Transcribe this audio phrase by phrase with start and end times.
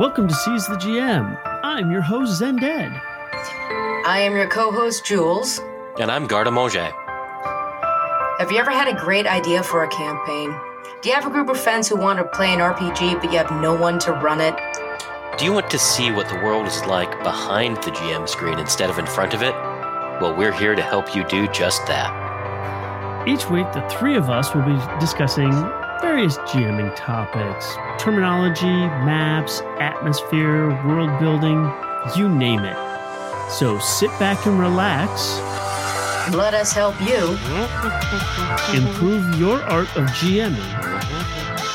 [0.00, 1.38] Welcome to Seize the GM.
[1.62, 2.90] I'm your host, Zended.
[4.06, 5.60] I am your co host, Jules.
[6.00, 6.90] And I'm Garda Moje.
[8.38, 10.58] Have you ever had a great idea for a campaign?
[11.02, 13.36] Do you have a group of friends who want to play an RPG but you
[13.36, 14.54] have no one to run it?
[15.36, 18.88] Do you want to see what the world is like behind the GM screen instead
[18.88, 19.52] of in front of it?
[20.22, 23.28] Well, we're here to help you do just that.
[23.28, 25.52] Each week, the three of us will be discussing
[26.00, 31.70] various GMing topics terminology, maps, atmosphere, world building,
[32.16, 32.76] you name it.
[33.50, 35.38] So sit back and relax.
[36.34, 37.36] Let us help you.
[38.78, 40.60] Improve your art of GMing.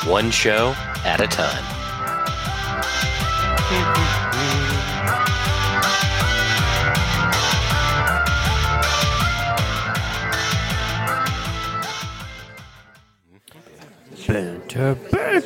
[0.08, 1.64] One show at a time.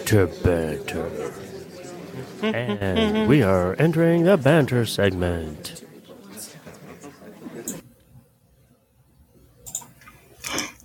[0.10, 1.34] Banter, banter.
[2.42, 5.84] and we are entering the banter segment.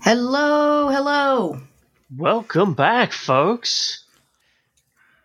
[0.02, 1.60] Hello, hello.
[2.14, 4.04] Welcome back, folks.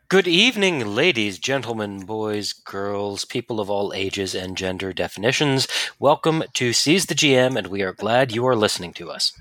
[0.07, 5.67] Good evening, ladies, gentlemen, boys, girls, people of all ages and gender definitions.
[5.99, 9.33] Welcome to Seize the GM, and we are glad you are listening to us.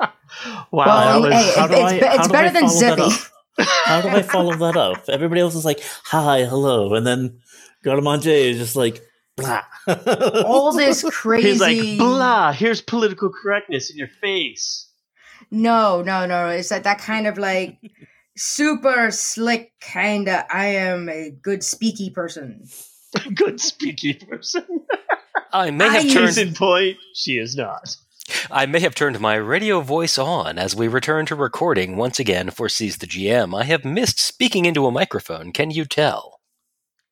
[0.70, 2.50] Wow, Well, that was- hey, how do it's, I- be- how it's do better I
[2.52, 3.24] than follow that Zippy.
[3.60, 3.66] Up?
[3.84, 5.08] How do I follow that up?
[5.08, 6.94] Everybody else is like, hi, hello.
[6.94, 7.40] And then
[7.84, 9.02] Gardamonte is just like,
[9.36, 9.62] blah.
[10.44, 11.48] All this crazy.
[11.48, 14.88] He's like, blah, here's political correctness in your face.
[15.50, 16.48] No, no, no.
[16.48, 17.78] It's that, that kind of like
[18.36, 22.66] super slick kind of, I am a good speaky person.
[23.34, 24.64] Good speaky person.
[25.52, 27.96] I may I have use turned in point, she is not.
[28.48, 32.50] I may have turned my radio voice on as we return to recording once again
[32.50, 33.58] for Seize the GM.
[33.58, 35.52] I have missed speaking into a microphone.
[35.52, 36.40] Can you tell?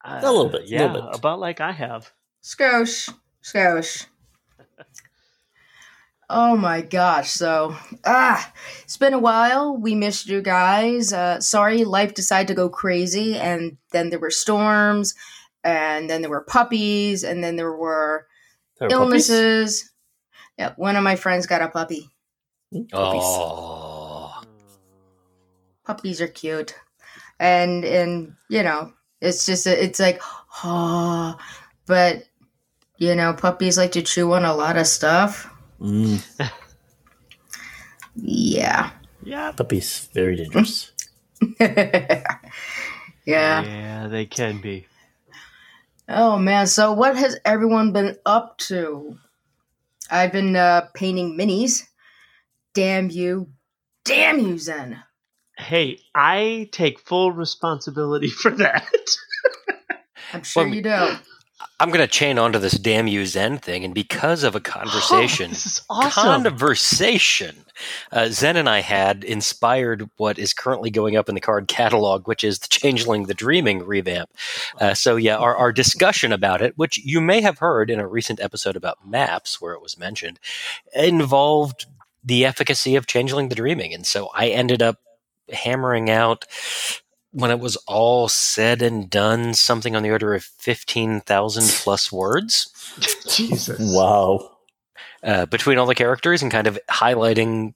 [0.05, 1.19] Uh, little bit, a Yeah, little bit.
[1.19, 2.13] about like I have.
[2.43, 3.13] Skosh.
[3.43, 4.07] Skosh.
[6.31, 7.31] Oh my gosh.
[7.31, 8.53] So, ah,
[8.85, 9.77] it's been a while.
[9.77, 11.11] We missed you guys.
[11.13, 13.35] Uh, sorry, life decided to go crazy.
[13.37, 15.15] And then there were storms,
[15.65, 18.27] and then there were puppies, and then there were
[18.81, 19.81] illnesses.
[19.83, 19.93] puppies?
[20.59, 20.75] Illnesses.
[20.79, 22.11] Yeah, one of my friends got a puppy.
[22.73, 22.91] Puppies.
[22.93, 24.43] Oh.
[25.85, 26.75] Puppies are cute.
[27.41, 30.21] And, and, you know, it's just, it's like,
[30.65, 31.37] oh,
[31.87, 32.25] but,
[32.99, 35.51] you know, puppies like to chew on a lot of stuff.
[35.81, 36.23] Mm,
[38.17, 38.91] Yeah.
[39.23, 39.53] Yeah.
[39.53, 40.93] puppies, very dangerous.
[41.61, 42.25] yeah.
[43.25, 44.87] Yeah, they can be.
[46.09, 46.67] Oh man.
[46.67, 49.19] So what has everyone been up to?
[50.11, 51.83] I've been uh, painting minis.
[52.75, 53.49] Damn you.
[54.05, 55.03] Damn you, Zen.
[55.57, 58.89] Hey, I take full responsibility for that.
[60.33, 61.17] I'm sure Well, you do.
[61.81, 65.51] I'm going to chain onto this damn you Zen thing, and because of a conversation,
[65.51, 66.45] this is awesome.
[66.45, 67.65] conversation
[68.13, 72.27] uh, Zen and I had inspired what is currently going up in the card catalog,
[72.27, 74.31] which is the Changeling the Dreaming revamp.
[74.81, 78.09] Uh, so, yeah, our, our discussion about it, which you may have heard in a
[78.09, 80.39] recent episode about maps where it was mentioned,
[80.95, 81.87] involved
[82.25, 83.95] the efficacy of Changeling the Dreaming.
[83.95, 84.99] And so I ended up
[85.51, 86.45] hammering out
[87.39, 92.71] when it was all said and done, something on the order of 15,000 plus words
[93.29, 93.79] Jesus.
[93.79, 94.57] Wow.
[95.23, 97.75] uh, between all the characters and kind of highlighting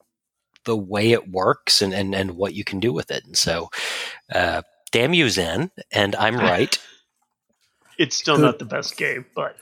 [0.64, 3.24] the way it works and, and, and what you can do with it.
[3.24, 3.68] And so,
[4.34, 5.70] uh, damn you, Zen.
[5.92, 6.78] And I'm right.
[7.98, 8.42] It's still Good.
[8.42, 9.56] not the best game, but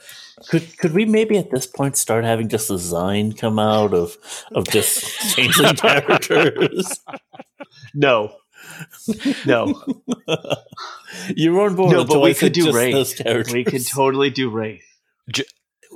[0.49, 4.17] Could could we maybe at this point start having just a design come out of
[4.55, 5.03] of just
[5.35, 6.99] changing characters?
[7.93, 8.33] no.
[9.45, 9.83] No.
[11.35, 11.91] you were on board.
[11.91, 13.51] no, until but we could do just Wraith.
[13.51, 14.83] We could totally do Wraith.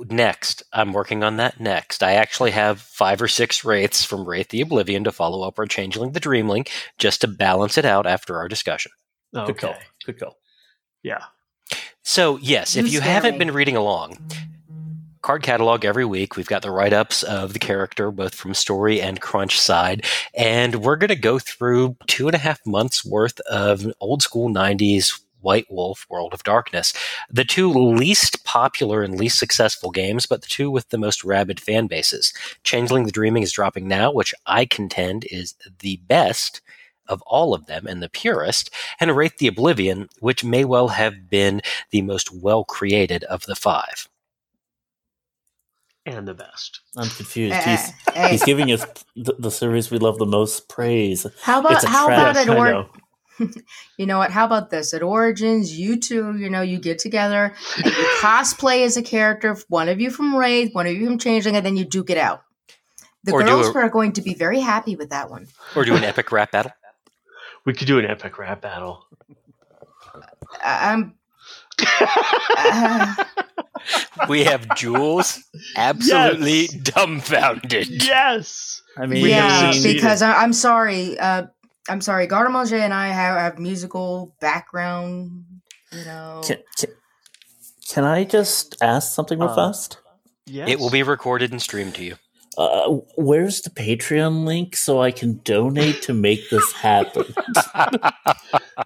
[0.08, 2.02] next, I'm working on that next.
[2.02, 5.66] I actually have five or six Wraiths from Wraith the Oblivion to follow up our
[5.66, 6.66] Changeling the Dreamling
[6.98, 8.92] just to balance it out after our discussion.
[9.32, 9.70] Good call.
[9.70, 9.80] Okay.
[10.04, 10.36] Good call.
[11.02, 11.24] Yeah.
[12.02, 13.38] So, yes, if you haven't scary?
[13.38, 14.18] been reading along,
[15.26, 16.36] card catalog every week.
[16.36, 20.06] We've got the write ups of the character, both from story and crunch side.
[20.34, 24.48] And we're going to go through two and a half months worth of old school
[24.48, 26.94] 90s White Wolf World of Darkness.
[27.28, 31.58] The two least popular and least successful games, but the two with the most rabid
[31.58, 32.32] fan bases.
[32.62, 36.60] Changeling the Dreaming is dropping now, which I contend is the best
[37.08, 38.70] of all of them and the purest,
[39.00, 43.56] and Wraith the Oblivion, which may well have been the most well created of the
[43.56, 44.08] five.
[46.06, 46.80] And the best.
[46.96, 47.56] I'm confused.
[47.56, 48.86] Eh, He's eh, he's giving us
[49.16, 51.26] the, the series we love the most praise.
[51.42, 52.88] how about it's a how about Yes, an or
[53.98, 54.30] you know what?
[54.30, 54.94] How about this?
[54.94, 59.58] At Origins, you two, you know, you get together and you cosplay as a character,
[59.68, 62.16] one of you from Wraith, one of you from Changeling, and then you duke it
[62.18, 62.42] out.
[63.24, 65.48] The Or girls a- are going to be very happy with that one.
[65.74, 66.70] Or do an epic rap battle.
[67.66, 69.04] We could do an epic rap battle.
[70.64, 71.15] I'm.
[71.80, 73.14] Uh,
[74.28, 75.42] We have Jules
[75.76, 77.88] absolutely dumbfounded.
[78.02, 78.80] yes.
[78.96, 81.18] I mean, We have yeah, because I, I'm sorry.
[81.18, 81.44] Uh,
[81.88, 82.26] I'm sorry.
[82.26, 85.44] Gardemange and I have, have musical background.
[85.92, 86.90] You know, can, can,
[87.88, 89.98] can I just ask something real Uh, fast?
[90.46, 90.68] Yes.
[90.68, 92.16] It will be recorded and streamed to you.
[92.56, 97.26] Uh, where's the Patreon link so I can donate to make this happen?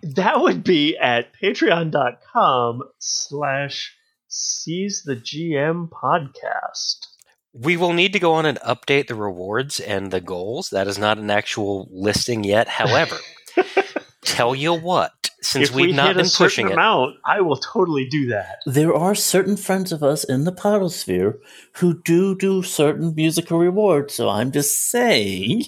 [0.03, 3.97] That would be at patreon.com slash
[4.29, 7.07] seize the GM podcast.
[7.53, 10.71] We will need to go on and update the rewards and the goals.
[10.71, 12.69] That is not an actual listing yet.
[12.69, 13.17] However,
[14.23, 17.41] tell you what, since if we've we not hit been a pushing it, amount, I
[17.41, 18.59] will totally do that.
[18.67, 21.39] there are certain friends of us in the Podosphere
[21.75, 25.65] who do do certain musical rewards, so I'm just saying.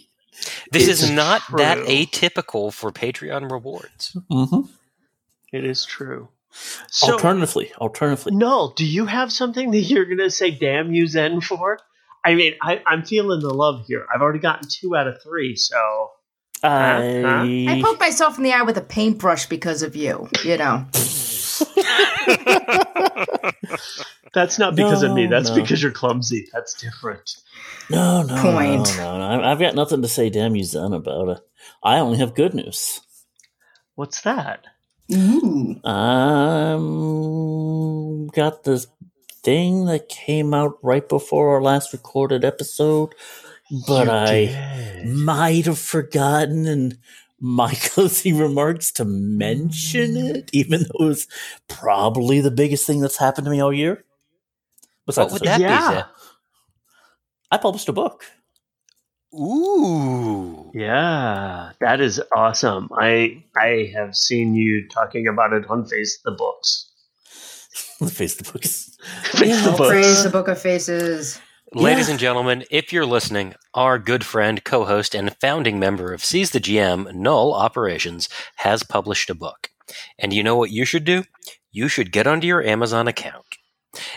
[0.72, 4.16] this is not that atypical for Patreon rewards.
[4.30, 4.68] Mhm.
[5.52, 6.28] It is true.
[6.88, 8.74] So, alternatively, alternatively, no.
[8.76, 11.78] do you have something that you're going to say damn you Zen for?
[12.24, 14.06] I mean, I, I'm feeling the love here.
[14.14, 16.10] I've already gotten two out of three, so
[16.62, 20.28] I, I poked myself in the eye with a paintbrush because of you.
[20.44, 20.86] You know,
[24.32, 25.26] that's not because of me.
[25.26, 25.56] That's no.
[25.56, 26.48] because you're clumsy.
[26.52, 27.36] That's different.
[27.90, 28.96] no, no, Point.
[28.96, 29.44] no, no, no.
[29.44, 31.40] I've got nothing to say damn you Zen about it.
[31.82, 33.00] I only have good news.
[33.94, 34.64] What's that?
[35.12, 35.80] Ooh.
[35.84, 36.82] Um,
[38.28, 38.86] got this
[39.42, 43.14] thing that came out right before our last recorded episode,
[43.86, 44.34] but You I
[45.02, 45.06] did.
[45.08, 46.98] might have forgotten in
[47.40, 51.26] my closing remarks to mention it, even though it was
[51.68, 54.04] probably the biggest thing that's happened to me all year.
[55.06, 55.88] What would that Yeah.
[55.90, 55.94] be?
[55.96, 56.04] Zed?
[57.50, 58.24] I published a book.
[59.34, 60.70] Ooh.
[60.74, 62.88] Yeah, that is awesome.
[62.96, 66.90] I I have seen you talking about it on Face the Books.
[68.10, 68.96] Face the books.
[69.32, 69.70] Face Yeah.
[69.70, 70.22] the praise Books.
[70.24, 71.40] the Book of Faces.
[71.74, 72.12] Ladies Yeah.
[72.12, 76.50] and gentlemen, if you're listening, our good friend, co host, and founding member of Seize
[76.50, 79.70] the GM, Null Operations, has published a book.
[80.18, 81.24] And you know what you should do?
[81.70, 83.56] You should get onto your Amazon account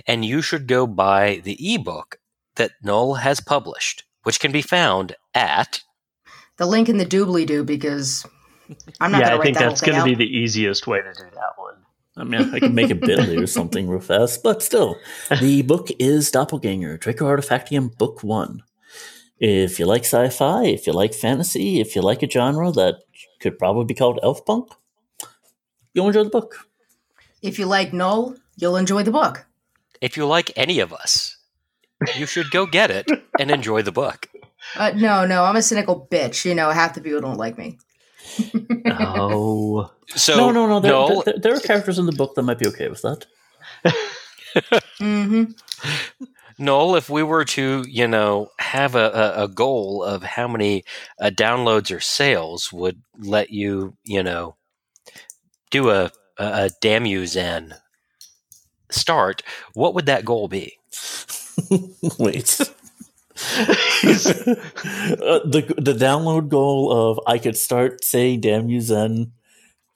[0.07, 2.17] and you should go buy the ebook
[2.55, 5.81] that Null has published, which can be found at.
[6.57, 8.25] The link in the doobly doo because
[8.99, 11.13] I'm not yeah, going to I think that's going to be the easiest way to
[11.13, 11.34] do that one.
[12.17, 14.97] I mean, I can make a Bitly or something real fast, but still,
[15.41, 18.63] the book is Doppelganger, Draco Artifactium Book One.
[19.37, 23.03] If you like sci-fi, if you like fantasy, if you like a genre that
[23.41, 24.69] could probably be called elf punk,
[25.93, 26.67] you'll enjoy the book.
[27.41, 29.45] If you like Null, you'll enjoy the book.
[29.99, 31.37] If you like any of us,
[32.17, 34.29] you should go get it and enjoy the book.
[34.75, 36.45] Uh, no, no, I'm a cynical bitch.
[36.45, 37.77] You know, half the people don't like me.
[38.89, 40.79] Oh, So, no, no, no.
[40.79, 43.25] There, Null, there, there are characters in the book that might be okay with that.
[44.99, 45.45] hmm
[46.57, 50.85] Noel, if we were to, you know, have a, a, a goal of how many
[51.19, 54.55] uh, downloads or sales would let you, you know,
[55.71, 57.75] do a, a, a damn you Zen
[58.91, 60.77] start, what would that goal be?
[62.19, 62.59] Wait.
[63.53, 69.31] Uh, the the download goal of I could start saying "damn you Zen"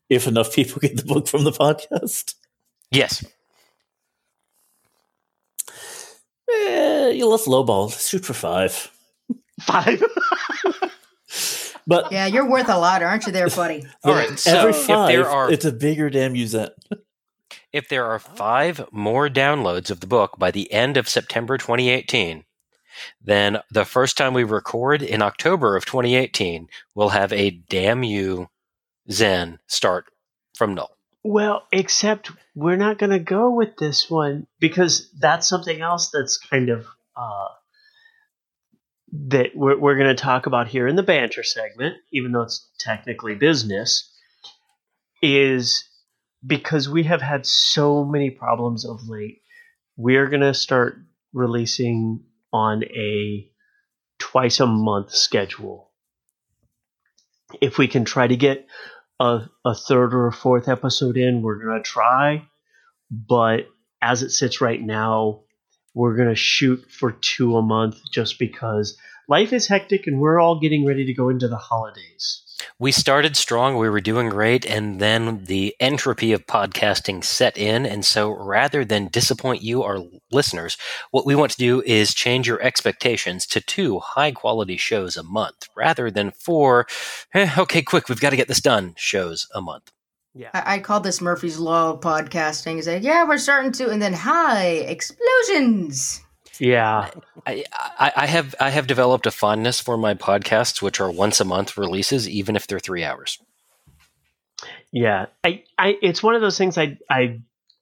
[0.10, 2.36] if enough people get the book from the podcast.
[2.91, 3.24] Yes.
[6.51, 7.91] Eh, you let's lowball.
[8.10, 8.91] Shoot for five.
[9.62, 10.03] five.
[11.88, 13.84] But Yeah, you're worth a lot, aren't you, there, buddy?
[14.03, 14.38] All right.
[14.38, 16.70] So every if five, there are it's a bigger damn you Zen.
[17.74, 22.44] if there are five more downloads of the book by the end of September 2018,
[23.22, 28.50] then the first time we record in October of 2018, we'll have a damn you
[29.12, 30.06] Zen start
[30.56, 30.96] from null.
[31.24, 36.38] Well, except we're not going to go with this one because that's something else that's
[36.38, 37.48] kind of uh,
[39.12, 42.70] that we're, we're going to talk about here in the banter segment, even though it's
[42.79, 44.12] technically business,
[45.22, 45.84] is
[46.46, 49.41] because we have had so many problems of late.
[49.98, 51.00] We're going to start
[51.34, 53.50] releasing on a
[54.18, 55.91] twice a month schedule.
[57.62, 58.68] If we can try to get
[59.20, 62.48] a, a third or a fourth episode in, we're going to try.
[63.10, 63.68] But
[64.01, 65.41] as it sits right now,
[65.94, 70.39] we're going to shoot for two a month just because life is hectic and we're
[70.39, 72.44] all getting ready to go into the holidays.
[72.78, 77.86] We started strong, we were doing great, and then the entropy of podcasting set in.
[77.86, 80.00] And so rather than disappoint you, our
[80.32, 80.78] listeners,
[81.12, 85.24] what we want to do is change your expectations to two high quality shows a
[85.24, 86.88] month rather than four,
[87.34, 89.92] eh, okay, quick, we've got to get this done shows a month.
[90.34, 90.50] Yeah.
[90.54, 92.78] I, I call this Murphy's Law of podcasting.
[92.78, 96.22] Is like, yeah, we're starting to, and then hi, explosions.
[96.60, 97.10] Yeah.
[97.48, 101.39] I, I, I have I have developed a fondness for my podcasts, which are once
[101.39, 103.39] a month releases, even if they're three hours.
[104.92, 105.28] Yeah.
[105.44, 107.39] I, I it's one of those things I I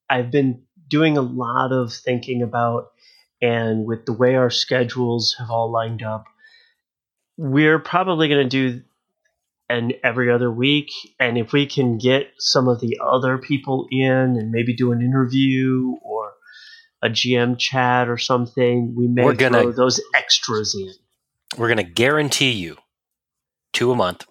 [0.09, 2.91] I've been doing a lot of thinking about
[3.41, 6.25] and with the way our schedules have all lined up,
[7.35, 8.81] we're probably gonna do
[9.69, 10.91] an every other week.
[11.19, 15.01] And if we can get some of the other people in and maybe do an
[15.01, 16.33] interview or
[17.01, 20.93] a GM chat or something, we may We're gonna- throw those extras in.
[21.57, 22.77] We're going to guarantee you
[23.71, 24.25] two a month,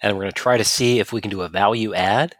[0.00, 2.36] and we're going to try to see if we can do a value add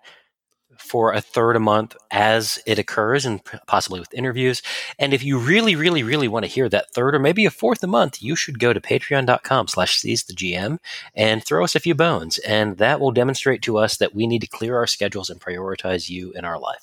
[0.78, 4.62] for a third a month as it occurs, and possibly with interviews.
[4.98, 7.82] And if you really, really, really want to hear that third or maybe a fourth
[7.84, 10.78] a month, you should go to patreon.com slash seize the GM
[11.14, 12.38] and throw us a few bones.
[12.38, 16.08] And that will demonstrate to us that we need to clear our schedules and prioritize
[16.08, 16.82] you in our life.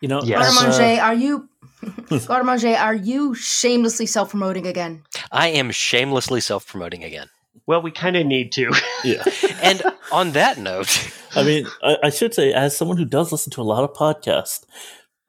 [0.00, 0.62] You know, Yes.
[0.62, 1.48] as, uh, are you,
[1.82, 5.02] Gardemange, are you shamelessly self promoting again?
[5.30, 7.28] I am shamelessly self promoting again.
[7.66, 8.72] Well, we kind of need to.
[9.04, 9.22] yeah.
[9.62, 13.52] And on that note, I mean, I, I should say, as someone who does listen
[13.52, 14.64] to a lot of podcasts,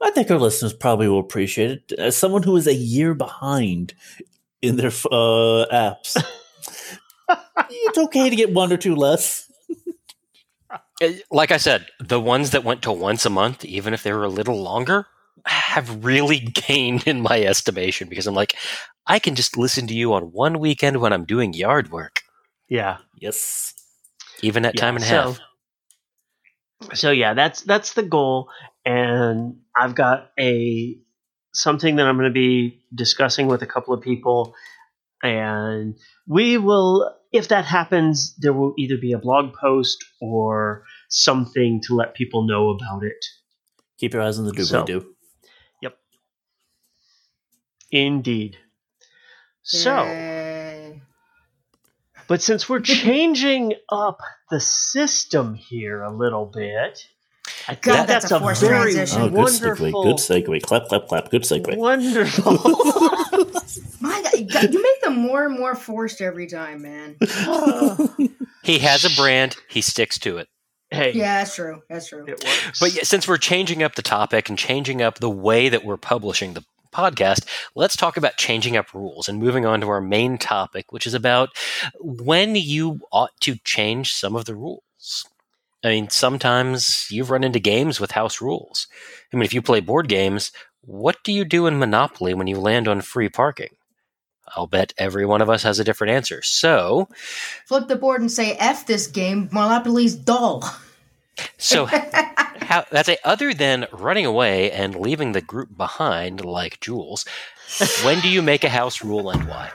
[0.01, 1.91] I think our listeners probably will appreciate it.
[1.99, 3.93] As someone who is a year behind
[4.61, 6.17] in their uh, apps,
[7.69, 9.50] it's okay to get one or two less.
[11.31, 14.23] Like I said, the ones that went to once a month, even if they were
[14.23, 15.07] a little longer,
[15.45, 18.55] have really gained in my estimation because I'm like,
[19.07, 22.21] I can just listen to you on one weekend when I'm doing yard work,
[22.69, 22.97] yeah.
[23.19, 23.73] Yes.
[24.41, 25.39] even at Yeah, time and a so- half.
[26.93, 28.49] So yeah, that's that's the goal,
[28.85, 30.97] and I've got a
[31.53, 34.55] something that I'm going to be discussing with a couple of people,
[35.23, 35.95] and
[36.27, 41.95] we will, if that happens, there will either be a blog post or something to
[41.95, 43.23] let people know about it.
[43.99, 45.15] Keep your eyes on the doobly So- doo.
[45.81, 45.97] Yep.
[47.91, 48.57] Indeed.
[49.63, 50.03] So.
[50.03, 51.01] Yay.
[52.27, 57.05] But since we're changing up the system here a little bit,
[57.67, 59.21] I think God, that's, that's a a, very transition.
[59.21, 59.91] Oh, good segue.
[59.91, 60.61] wonderful, Good segue.
[60.63, 61.29] Clap, clap, clap.
[61.29, 61.75] Good segue.
[61.77, 62.53] wonderful.
[64.01, 67.17] My God, you make more and more forced every time, man.
[68.63, 70.47] He has a brand, he sticks to it.
[70.91, 71.81] hey, Yeah, that's true.
[71.89, 72.25] That's true.
[72.27, 72.79] it works.
[72.79, 75.97] But yeah, since we're changing up the topic and changing up the way that we're
[75.97, 76.63] publishing the
[76.93, 81.07] podcast, let's talk about changing up rules and moving on to our main topic, which
[81.07, 81.49] is about
[81.99, 85.25] when you ought to change some of the rules.
[85.83, 88.85] I mean, sometimes you've run into games with house rules.
[89.33, 90.51] I mean, if you play board games,
[90.81, 93.69] what do you do in Monopoly when you land on free parking?
[94.55, 96.41] I'll bet every one of us has a different answer.
[96.41, 97.07] So,
[97.65, 100.63] Flip the board and say, F this game, Monopoly's dull.
[101.57, 101.85] so
[102.61, 107.25] how that's a other than running away and leaving the group behind like Jules,
[108.03, 109.71] when do you make a house rule and why?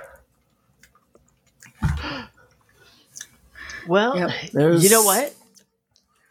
[3.87, 4.31] well, Yep.
[4.83, 5.35] You know what?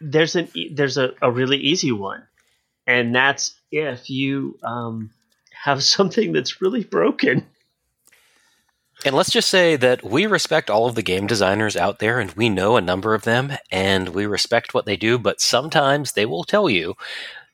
[0.02, 2.24] There's an e- there's a, a really easy one,
[2.86, 5.10] and that's if you um,
[5.52, 7.46] have something that's really broken.
[9.06, 12.32] And let's just say that we respect all of the game designers out there and
[12.34, 16.26] we know a number of them and we respect what they do, but sometimes they
[16.26, 16.96] will tell you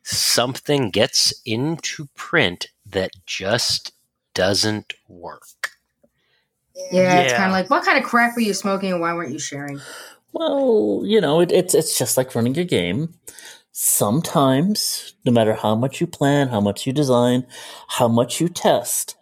[0.03, 3.93] something gets into print that just
[4.33, 5.71] doesn't work.
[6.91, 7.37] Yeah, it's Yeah.
[7.37, 9.85] kind of like, what kind of crack were you smoking and why weren't you sharing?
[10.33, 13.15] Well, you know, it, it's it's just like running a game.
[13.71, 17.45] Sometimes, no matter how much you plan, how much you design,
[17.89, 19.15] how much you test,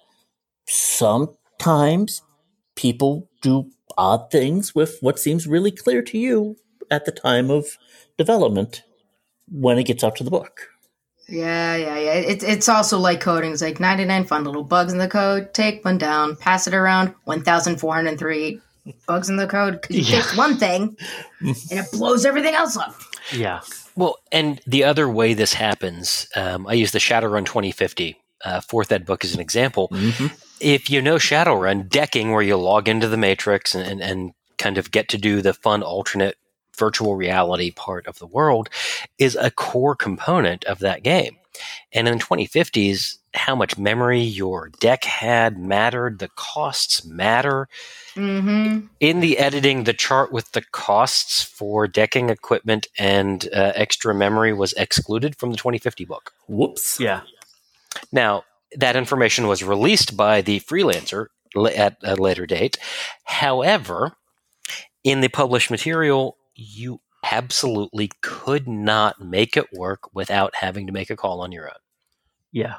[1.59, 2.21] sometimes
[2.75, 6.55] people do odd things with what seems really clear to you
[6.89, 7.77] at the time of
[8.17, 8.83] development
[9.51, 10.69] when it gets out to the book.
[11.27, 12.13] Yeah, yeah, yeah.
[12.13, 13.51] It's it's also like coding.
[13.51, 15.53] It's like 99 fun little bugs in the code.
[15.53, 17.13] Take one down, pass it around.
[17.25, 18.59] 1,403
[19.05, 20.21] bugs in the code because you Yeah.
[20.21, 20.97] fixed one thing
[21.41, 22.95] and it blows everything else up.
[23.31, 23.59] Yeah,
[23.95, 28.91] Well, and the other way this happens, um, I use the Shadowrun 2050 uh, fourth
[28.91, 29.89] ed book as an example.
[29.89, 30.27] Mm-hmm.
[30.61, 34.77] If you know Shadowrun, decking where you log into the Matrix and, and, and kind
[34.77, 36.37] of get to do the fun alternate
[36.77, 38.69] virtual reality part of the world
[39.17, 41.37] is a core component of that game.
[41.91, 46.19] And in the 2050s, how much memory your deck had mattered.
[46.19, 47.67] The costs matter.
[48.15, 48.87] Mm-hmm.
[48.99, 54.53] In the editing, the chart with the costs for decking equipment and uh, extra memory
[54.53, 56.33] was excluded from the 2050 book.
[56.47, 56.99] Whoops.
[56.99, 57.21] Yeah.
[58.11, 58.43] Now,
[58.75, 61.27] that information was released by the freelancer
[61.75, 62.77] at a later date.
[63.23, 64.13] However,
[65.03, 71.09] in the published material, you absolutely could not make it work without having to make
[71.09, 71.79] a call on your own.
[72.51, 72.75] Yeah.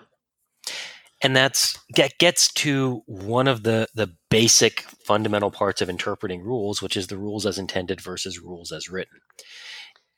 [1.22, 6.80] And that's that gets to one of the the basic fundamental parts of interpreting rules,
[6.80, 9.20] which is the rules as intended versus rules as written.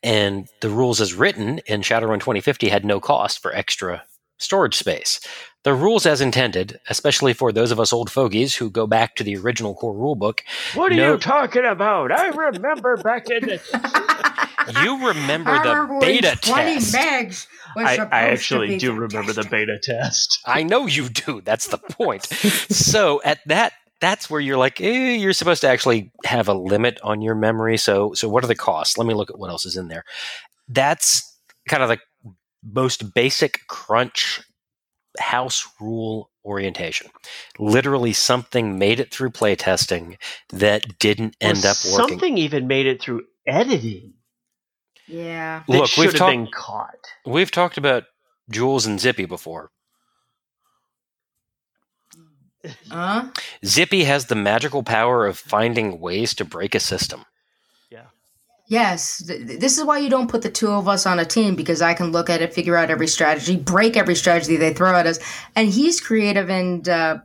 [0.05, 4.05] And the rules as written in Shadowrun 2050 had no cost for extra
[4.39, 5.21] storage space.
[5.65, 9.23] The rules as intended, especially for those of us old fogies who go back to
[9.25, 10.41] the original core rulebook,
[10.75, 11.13] What are No.
[11.13, 12.11] you talking about?
[12.11, 13.61] I remember back in the.
[14.83, 16.95] you remember the beta Twenty test.
[16.95, 17.47] megs.
[17.77, 20.41] Was I, supposed I to actually be do remember the beta test.
[20.45, 21.41] I know you do.
[21.43, 22.27] That's the point.
[22.27, 26.99] so at that that's where you're like, eh, you're supposed to actually have a limit
[27.05, 27.77] on your memory.
[27.77, 28.99] So so what are the costs?
[28.99, 30.05] Let me look at what else is in there.
[30.69, 31.23] That's
[31.69, 31.99] kind of the
[32.65, 34.41] most basic crunch
[35.19, 37.11] house rule orientation.
[37.59, 40.17] Literally something made it through playtesting
[40.51, 42.09] that didn't end Or up working.
[42.09, 44.15] Something even made it through editing.
[45.07, 45.63] Yeah.
[45.69, 47.07] That Look, should we've have talked been caught.
[47.27, 48.05] we've talked about
[48.51, 49.71] Jules and Zippy before.
[52.91, 53.29] Huh?
[53.65, 57.25] Zippy has the magical power of finding ways to break a system.
[58.73, 59.23] Yes.
[59.27, 61.55] Th- th- This is why you don't put the two of us on a team
[61.55, 64.97] because I can look at it, figure out every strategy, break every strategy they throw
[64.97, 65.19] at us,
[65.55, 67.19] and he's creative and uh,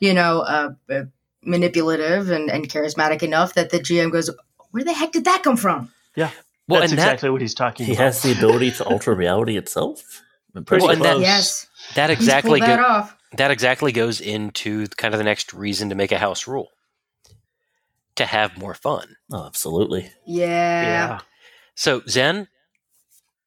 [0.00, 1.02] you know uh, uh,
[1.44, 4.30] manipulative and, and charismatic enough that the GM goes,
[4.72, 6.30] "Where the heck did that come from?" Yeah,
[6.66, 8.04] well, That's and that, exactly what he's talking He about.
[8.06, 10.22] has the ability to alter reality itself.
[10.66, 11.66] Pretty Well, and that- Yes.
[11.94, 13.16] that He's exactly that go- off.
[13.36, 16.68] that exactly goes into kind of the next reason to make a house rule
[18.16, 19.16] to have more fun.
[19.32, 20.10] Oh, absolutely.
[20.26, 20.82] Yeah.
[20.82, 21.20] yeah.
[21.74, 22.48] So Zen,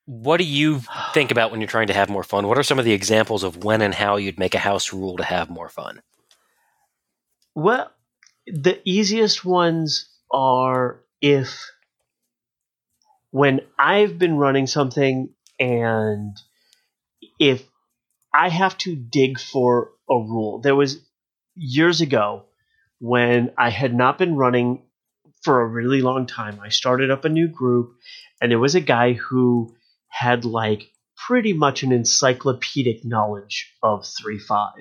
[0.06, 0.82] what do you
[1.14, 2.48] think about when you're trying to have more fun?
[2.48, 5.18] What are some of the examples of when and how you'd make a house rule
[5.18, 6.02] to have more fun?
[7.56, 7.92] Well,
[8.46, 11.72] the easiest ones are if
[13.32, 16.38] when I've been running something and
[17.40, 17.64] if
[18.34, 20.60] I have to dig for a rule.
[20.60, 21.00] There was
[21.56, 22.46] years ago
[23.00, 24.84] when I had not been running
[25.44, 26.60] for a really long time.
[26.60, 27.96] I started up a new group
[28.42, 29.76] and there was a guy who
[30.08, 30.92] had like
[31.28, 34.74] pretty much an encyclopedic knowledge of 3 5.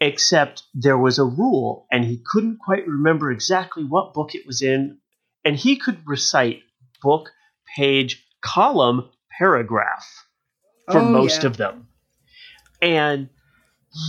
[0.00, 4.60] except there was a rule and he couldn't quite remember exactly what book it was
[4.60, 4.98] in
[5.44, 6.62] and he could recite
[7.02, 7.30] book
[7.76, 10.26] page column paragraph
[10.90, 11.48] for Oh, most yeah.
[11.48, 11.88] of them
[12.82, 13.28] and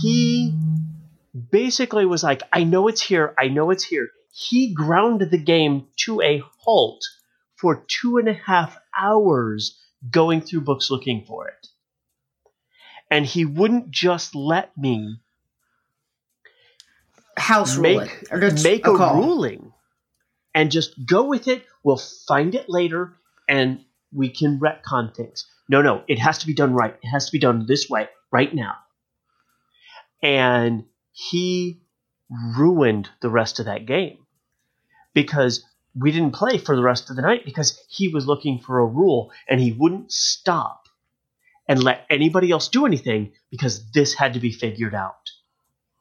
[0.02, 0.52] he
[1.50, 5.86] basically was like i know it's here i know it's here he ground the game
[5.96, 7.04] to a halt
[7.56, 9.78] for two and a half hours
[10.10, 11.66] going through books looking for it
[13.10, 15.18] and he wouldn't just let me
[17.36, 18.10] House rule it.
[18.30, 19.72] Or just make a, a, ruling
[20.54, 21.64] and just go with it.
[21.84, 23.14] We'll find it later
[23.48, 25.46] and we can retcon things.
[25.68, 26.96] No, no, it has to be done right.
[27.02, 28.76] It has to be done this way right now.
[30.22, 30.84] And
[31.18, 31.80] he
[32.58, 34.18] ruined the rest of that game
[35.14, 35.64] because
[35.98, 38.86] we didn't play for the rest of the night because he was looking for a
[38.86, 40.88] rule and he wouldn't stop
[41.66, 45.30] and let anybody else do anything because this had to be figured out.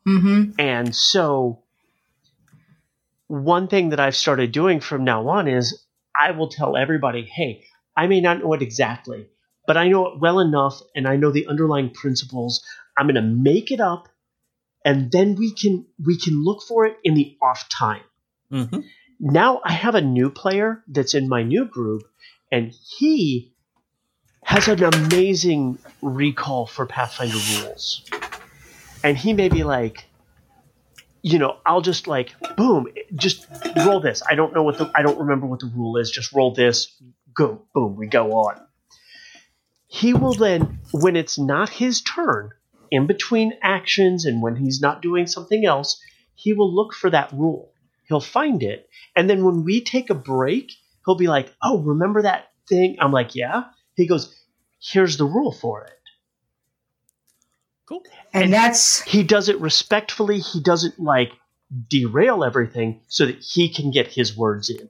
[0.05, 0.59] Mm-hmm.
[0.59, 1.63] And so,
[3.27, 5.81] one thing that I've started doing from now on is
[6.13, 7.63] I will tell everybody, hey,
[7.95, 9.27] I may not know it exactly,
[9.65, 12.65] but I know it well enough and I know the underlying principles.
[12.97, 14.09] I'm going to make it up
[14.85, 18.03] and then we can we can look for it in the off time.
[18.49, 18.81] hmm
[19.19, 22.03] Now I have a new player that's in my new group
[22.51, 23.51] and he
[24.43, 28.03] has an amazing recall for Pathfinder rules.
[29.03, 30.05] And he may be like
[31.23, 33.47] you know i'll just like boom just
[33.83, 34.21] roll this.
[34.29, 36.11] I don't know what the i don't remember what the rule is.
[36.11, 37.01] Just roll this.
[37.33, 38.61] Go boom we go on.
[39.87, 42.51] He will then when it's not his turn
[42.91, 46.01] in between actions and when he's not doing something else
[46.35, 47.71] he will look for that rule
[48.07, 50.71] he'll find it and then when we take a break
[51.05, 53.63] he'll be like oh remember that thing i'm like yeah
[53.95, 54.33] he goes
[54.79, 55.91] here's the rule for it
[57.87, 58.03] Cool.
[58.33, 60.39] And, And- that's he does it respectfully.
[60.39, 61.31] He doesn't like
[61.87, 64.89] derail everything so that he can get his words in.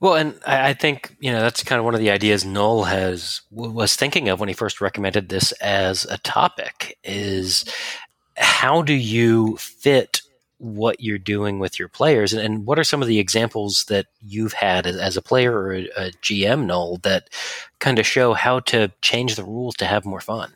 [0.00, 2.84] Well, and I, I think you know that's kind of one of the ideas Null
[2.84, 6.98] has was thinking of when he first recommended this as a topic.
[7.04, 7.64] Is
[8.36, 10.22] how do you fit
[10.58, 14.06] what you're doing with your players, and, and what are some of the examples that
[14.20, 17.28] you've had as, as a player or a, a GM Null that
[17.80, 20.52] kind of show how to change the rules to have more fun?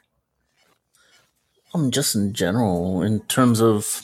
[1.74, 4.02] Um, just in general, in terms of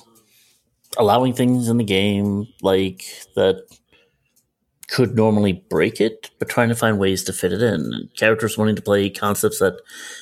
[0.97, 3.05] allowing things in the game like
[3.37, 3.67] that
[4.89, 8.09] could normally break it, but trying to find ways to fit it in.
[8.17, 9.81] Characters wanting to play concepts that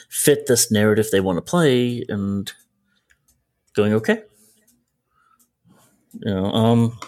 [0.08, 2.52] fit this narrative they want to play, and
[3.74, 4.22] going okay.
[6.20, 6.98] You know, um,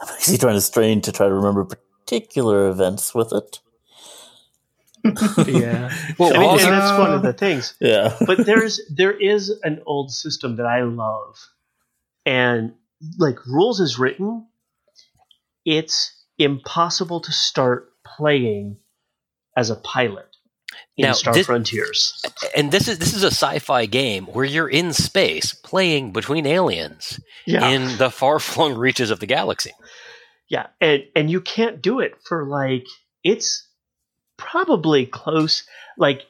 [0.00, 3.60] I'm actually trying to strain to try to remember particular events with it.
[5.46, 5.90] Yeah.
[6.18, 7.74] Well, I mean, also- that's one of the things.
[7.80, 11.36] Yeah, But there's there is an old system that I love,
[12.24, 12.72] and
[13.18, 14.46] like rules is written,
[15.64, 18.76] it's impossible to start playing
[19.56, 20.26] as a pilot
[20.96, 22.20] in Now, Star this- Frontiers.
[22.56, 27.20] and this is this is a sci-fi game where you're in space playing between aliens
[27.46, 27.68] Yeah.
[27.68, 29.72] in the far-flung reaches of the galaxy.
[30.48, 32.84] Yeah, and and you can't do it for like
[33.22, 33.66] it's
[34.36, 35.64] probably close.
[35.96, 36.22] Like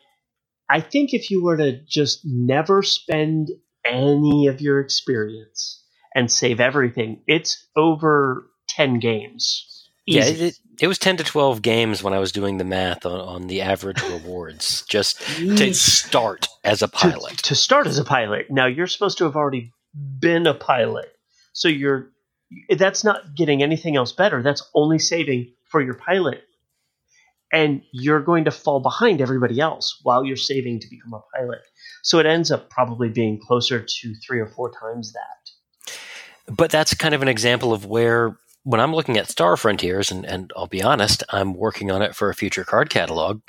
[0.71, 3.49] I think if you were to just never spend
[3.85, 5.83] any of your experience
[6.15, 9.74] and save everything, it's over ten games.
[10.07, 10.33] Yeah, Easy.
[10.33, 13.21] it, it, it was 10 to 12 games when I was doing the math on,
[13.21, 17.39] on the average rewards just to start as a to, pilot.
[17.39, 18.51] to start as a pilot.
[18.51, 21.07] Now you're supposed to have already been a pilot,
[21.53, 22.11] so you're
[22.77, 24.43] that's not getting anything else better.
[24.43, 26.43] That's only saving for your pilot,
[27.53, 31.63] and you're going to fall behind everybody else while you're saving to become a pilot.
[32.03, 36.53] So it ends up probably being closer to three or four times that.
[36.55, 40.25] But that's kind of an example of where, when I'm looking at Star Frontiers, and,
[40.27, 43.41] and I'll be honest, I'm working on it for a future card catalog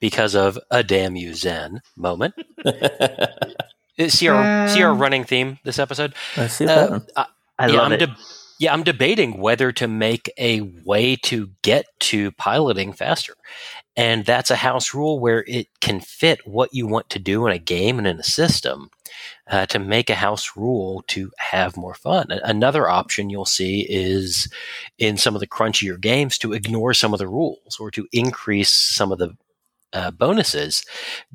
[0.00, 2.34] because of a damn you Zen moment.
[2.64, 6.14] Uh, See our, see our running theme this episode?
[6.36, 6.98] I see Uh.
[7.16, 7.96] I- I yeah, love I'm it.
[7.98, 8.16] de-
[8.58, 13.34] yeah, I'm debating whether to make a way to get to piloting faster.
[13.96, 17.52] And that's a house rule where it can fit what you want to do in
[17.52, 18.90] a game and in a system
[19.48, 22.26] uh, to make a house rule to have more fun.
[22.30, 24.48] Another option you'll see is
[24.98, 28.72] in some of the crunchier games to ignore some of the rules or to increase
[28.72, 29.36] some of the
[29.92, 30.84] uh, bonuses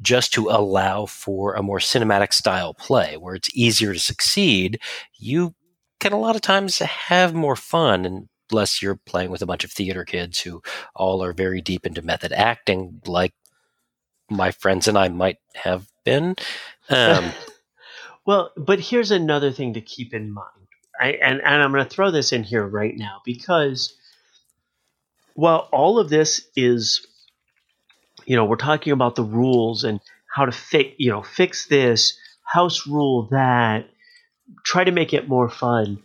[0.02, 4.80] just to allow for a more cinematic style play where it's easier to succeed.
[5.18, 5.56] You
[6.00, 9.64] can a lot of times have more fun and unless you're playing with a bunch
[9.64, 10.62] of theater kids who
[10.96, 13.34] all are very deep into method acting, like
[14.30, 16.36] my friends and I might have been.
[16.90, 17.32] Um,
[18.30, 20.68] Well, but here's another thing to keep in mind.
[21.02, 23.98] I, and, and I'm going to throw this in here right now because
[25.34, 27.08] while all of this is,
[28.28, 30.00] you know, we're talking about the rules and
[30.32, 33.90] how to fix, you know, fix this, house rule that,
[34.64, 35.98] try to make it more fun.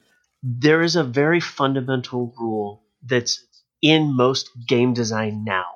[0.43, 3.45] There is a very fundamental rule that's
[3.83, 5.67] in most game design now.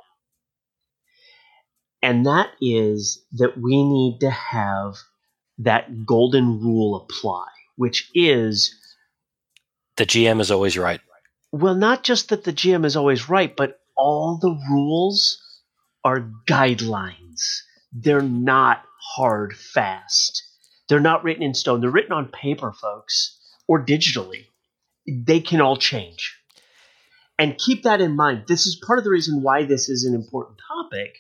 [2.01, 4.95] And that is that we need to have
[5.59, 8.75] that golden rule apply, which is
[9.97, 11.01] the GM is always right.
[11.53, 15.43] well, not just that the GM is always right, but all the rules
[16.05, 17.63] are guidelines.
[17.93, 18.83] They're not
[19.17, 20.45] hard, fast.
[20.89, 21.81] They're not written in stone.
[21.81, 24.47] They're written on paper, folks, or digitally.
[25.07, 26.37] They can all change.
[27.39, 28.45] And keep that in mind.
[28.49, 31.17] This is part of the reason why this is an important topic.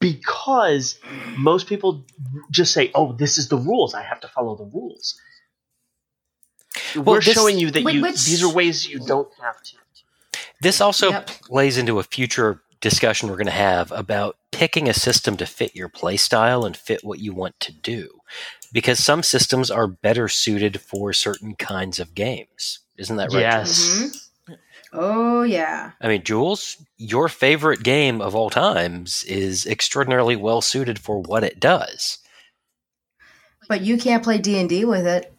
[0.00, 0.98] Because
[1.36, 2.04] most people
[2.50, 3.94] just say, oh, this is the rules.
[3.94, 5.20] I have to follow the rules.
[6.94, 9.62] Well, We're this- showing you that Wait, you which- these are ways you don't have
[9.62, 9.76] to.
[10.62, 11.26] This also Yep.
[11.42, 15.74] plays into a future discussion we're going to have about picking a system to fit
[15.76, 18.20] your play style and fit what you want to do.
[18.72, 22.80] Because some systems are better suited for certain kinds of games.
[22.96, 23.40] Isn't that right?
[23.40, 23.80] Yes.
[23.80, 24.19] Mhm.
[24.92, 25.92] Oh yeah.
[26.00, 31.44] I mean, Jules, your favorite game of all times is extraordinarily well suited for what
[31.44, 32.18] it does.
[33.68, 35.32] But you can't play D and D with it.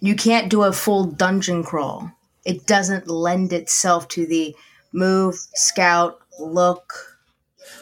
[0.00, 2.12] You can't do a full dungeon crawl.
[2.44, 4.54] It doesn't lend itself to the
[4.92, 6.92] move, scout, look.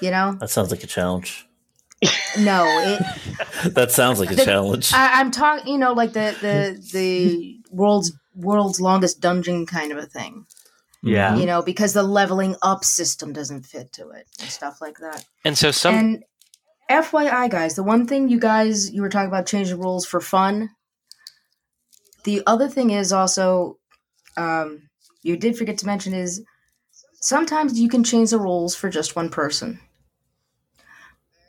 [0.00, 1.46] You know, That sounds like a challenge.
[2.38, 2.64] no.
[2.68, 3.02] It.
[3.74, 4.92] That sounds like a The- challenge.
[4.92, 5.72] I, I'm talking.
[5.72, 10.46] You know, like the the the world's world's longest dungeon kind of a thing.
[11.06, 11.36] Yeah.
[11.36, 15.24] You know, because the leveling up system doesn't fit to it and stuff like that.
[15.44, 16.24] And so some And
[16.90, 20.70] FYI, guys, the one thing you guys you were talking about changing rules for fun.
[22.24, 23.78] The other thing is also,
[24.36, 24.88] um,
[25.22, 26.44] you did forget to mention is
[27.20, 29.80] sometimes you can change the rules for just one person.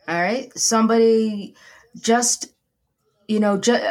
[0.08, 1.56] All right, somebody
[2.00, 2.54] just
[3.28, 3.84] you know just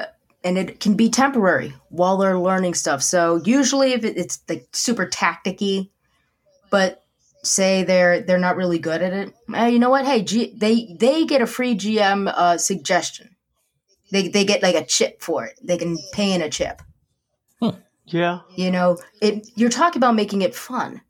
[0.47, 3.03] and it can be temporary while they're learning stuff.
[3.03, 5.91] So usually, if it's like super tacticky,
[6.71, 7.03] but
[7.43, 10.07] say they're they're not really good at it, eh, you know what?
[10.07, 13.35] Hey, G, they they get a free GM uh, suggestion.
[14.13, 15.59] They they get like a chip for it.
[15.63, 16.81] They can pay in a chip.
[18.07, 18.41] Yeah.
[18.55, 21.01] You know, it you're talking about making it fun,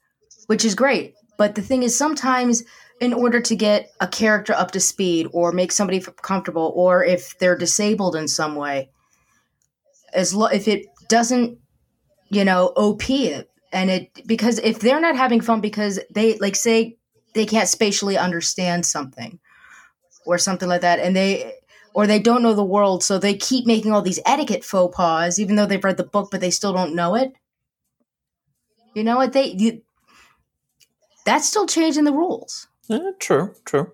[0.47, 1.15] which is great.
[1.37, 2.65] But the thing is sometimes
[3.03, 7.39] in order to get a character up to speed or make somebody comfortable or if
[7.39, 8.89] they're disabled in some way
[10.15, 11.59] as lo- if it doesn't
[12.31, 13.51] you know op it.
[13.73, 16.97] And it because if they're not having fun because they like say
[17.35, 19.39] they can't spatially understand something
[20.25, 21.53] or something like that and they
[21.95, 25.39] or they don't know the world so they keep making all these etiquette faux pas
[25.39, 27.33] even though they've read the book but they still don't know it.
[28.95, 29.33] You know what?
[29.33, 29.83] They you,
[31.25, 32.69] that's still changing the rules.
[32.89, 33.93] Yeah, true, true.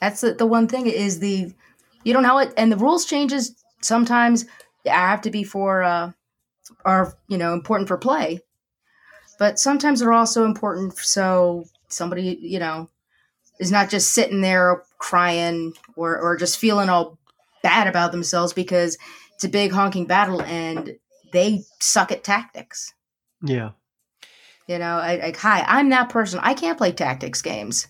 [0.00, 1.52] that's the, the one thing is the
[2.04, 4.44] you don't know it and the rules changes sometimes
[4.88, 6.12] have to be for uh
[6.84, 8.40] are you know important for play
[9.38, 12.88] but sometimes they're also important so somebody you know
[13.60, 17.18] is not just sitting there crying or or just feeling all
[17.62, 18.98] bad about themselves because
[19.34, 20.96] it's a big honking battle and
[21.32, 22.92] they suck at tactics
[23.42, 23.70] Yeah.
[24.66, 26.40] you know, I, like, hi, I'm that person.
[26.42, 27.86] I can't play tactics games.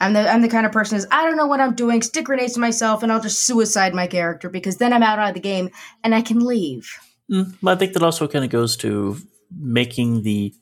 [0.00, 2.02] I'm the I'm the kind of person is I don't know what I'm doing.
[2.02, 5.34] Stick grenades to myself, and I'll just suicide my character because then I'm out of
[5.34, 5.70] the game
[6.02, 6.90] and I can leave.
[7.30, 9.18] Mm, I think that also kind of goes to
[9.56, 10.54] making the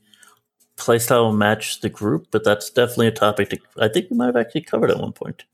[0.77, 4.37] playstyle match the group, but that's definitely a topic that I think we might have
[4.37, 5.45] actually covered at one point.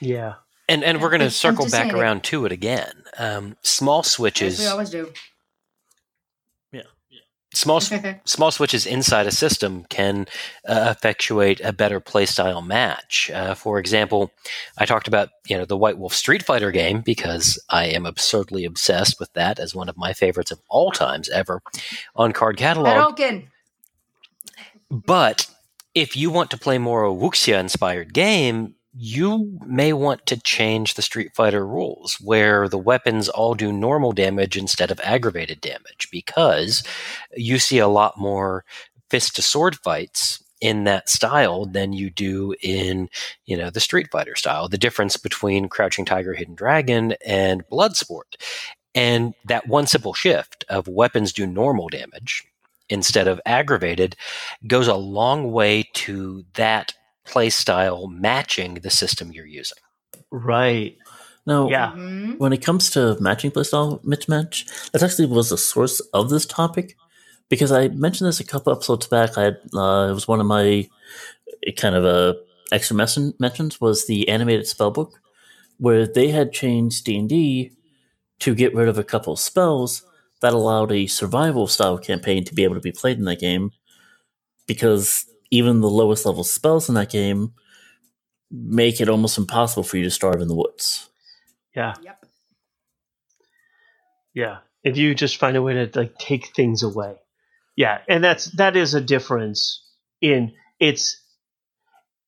[0.00, 0.34] Yeah.
[0.68, 3.02] And and we're going to circle back saying it- around to it again.
[3.18, 5.12] Um, small As switches, we always do.
[7.52, 7.80] Small
[8.24, 10.26] small switches inside a system can
[10.68, 13.30] uh, effectuate a better playstyle match.
[13.32, 14.30] Uh, for example,
[14.78, 18.64] I talked about you know the White Wolf Street Fighter game because I am absurdly
[18.64, 21.60] obsessed with that as one of my favorites of all times ever
[22.14, 23.16] on Card Catalog.
[23.16, 23.46] Hadouken.
[24.90, 25.46] But
[25.94, 30.94] if you want to play more a Wuxia inspired game, you may want to change
[30.94, 36.08] the Street Fighter rules where the weapons all do normal damage instead of aggravated damage
[36.10, 36.82] because
[37.36, 38.64] you see a lot more
[39.08, 43.08] fist to sword fights in that style than you do in
[43.46, 44.68] you know the Street Fighter style.
[44.68, 48.36] The difference between Crouching Tiger, Hidden Dragon, and Bloodsport,
[48.94, 52.44] and that one simple shift of weapons do normal damage
[52.88, 54.16] instead of aggravated
[54.66, 56.92] goes a long way to that
[57.30, 59.78] play style matching the system you're using.
[60.30, 60.96] Right.
[61.46, 61.92] Now, Yeah.
[61.92, 62.38] Mhm.
[62.38, 64.56] when it comes to matching playstyle mismatch,
[64.92, 66.96] that actually was the source of this topic
[67.48, 69.36] because I mentioned this a couple episodes back.
[69.38, 70.88] I had, uh, it was one of my
[71.66, 72.34] uh, kind of uh,
[72.72, 75.12] extra mes- mentions was the animated spellbook
[75.78, 77.72] where they had changed D and D
[78.40, 80.02] to get rid of a couple of spells
[80.42, 83.72] that allowed a survival style campaign to be able to be played in that game
[84.66, 87.54] because even the lowest level spells in that game
[88.50, 91.08] make it almost impossible for you to starve in the woods.
[91.74, 91.94] Yeah.
[92.02, 92.24] Yep.
[94.34, 94.58] Yeah.
[94.82, 97.16] If you just find a way to like take things away.
[97.76, 99.82] Yeah, and that's that is a difference
[100.20, 101.20] in it's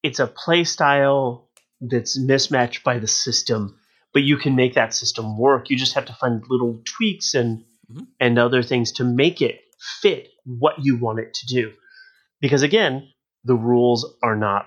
[0.03, 1.49] it's a play style
[1.81, 3.79] that's mismatched by the system,
[4.13, 5.71] but you can make that system work.
[5.71, 8.07] You just have to find little tweaks and Mhm.
[8.21, 9.61] and other things to make it
[10.01, 11.73] fit what you want it to do.
[12.43, 13.09] Because again,
[13.45, 14.67] the rules are not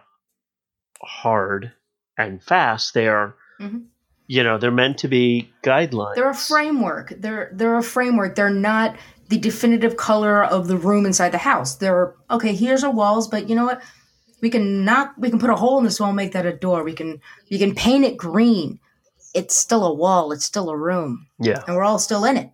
[1.03, 1.71] hard
[2.17, 2.93] and fast.
[2.95, 3.85] They are Mhm.
[4.27, 6.15] you know, they're meant to be guidelines.
[6.15, 7.13] They're a framework.
[7.19, 8.35] They're they're a framework.
[8.35, 8.95] They're not
[9.29, 11.75] the definitive color of the room inside the house.
[11.75, 12.55] They're okay.
[12.55, 13.81] Here's our walls, but you know what?
[14.41, 15.13] We can knock.
[15.17, 16.83] We can put a hole in this wall, and make that a door.
[16.83, 17.19] We can
[17.51, 18.79] we can paint it green.
[19.35, 20.31] It's still a wall.
[20.31, 21.61] It's still a room, Yeah.
[21.67, 22.49] and we're all still in it.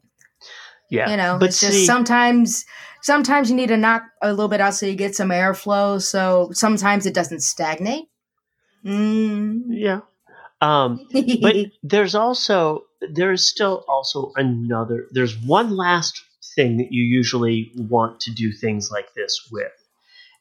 [0.90, 1.10] Yeah.
[1.10, 2.66] You know, but it's see, just sometimes
[3.02, 6.02] sometimes you need to knock a little bit out so you get some airflow.
[6.02, 8.06] So sometimes it doesn't stagnate.
[8.86, 9.64] Mm.
[9.70, 10.02] yeah.
[10.62, 11.08] Um,
[11.42, 16.24] but there's also there's still also another there's one last
[16.56, 19.72] thing that you usually want to do things like this with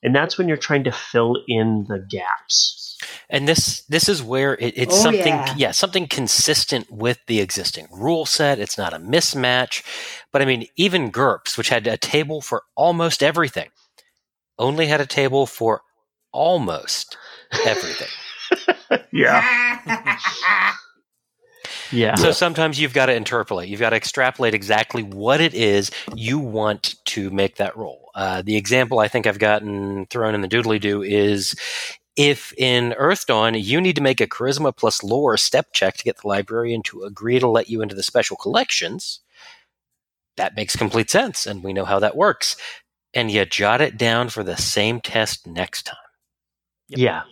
[0.02, 2.98] and that's when you're trying to fill in the gaps
[3.30, 5.72] And this this is where it, it's Oh, something yeah.
[5.72, 8.58] something consistent with the existing rule set.
[8.60, 9.82] It's not a mismatch.
[10.32, 13.70] But I mean, even GURPS, which had a table for almost everything,
[14.58, 15.82] only had a table for
[16.32, 17.16] almost
[17.66, 18.08] everything.
[19.12, 19.44] Yeah
[21.92, 23.68] Yeah So sometimes you've got to interpolate.
[23.68, 27.99] You've got to extrapolate exactly what it is you want to make that role.
[28.14, 31.54] Uh, the example I think I've gotten thrown in the doodly doo is
[32.16, 36.18] if in Earthdawn you need to make a charisma plus lore step check to get
[36.18, 39.20] the librarian to agree to let you into the special collections,
[40.36, 42.56] that makes complete sense, and we know how that works.
[43.14, 45.96] And you jot it down for the same test next time.
[46.88, 47.22] Yeah.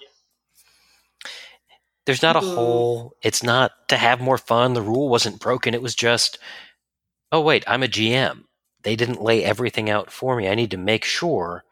[2.06, 2.54] There's not a Ooh.
[2.54, 4.72] whole, it's not to have more fun.
[4.72, 5.74] The rule wasn't broken.
[5.74, 6.38] It was just,
[7.30, 8.44] oh, wait, I'm a GM.
[8.82, 10.48] They didn't lay everything out for me.
[10.48, 11.64] I need to make sure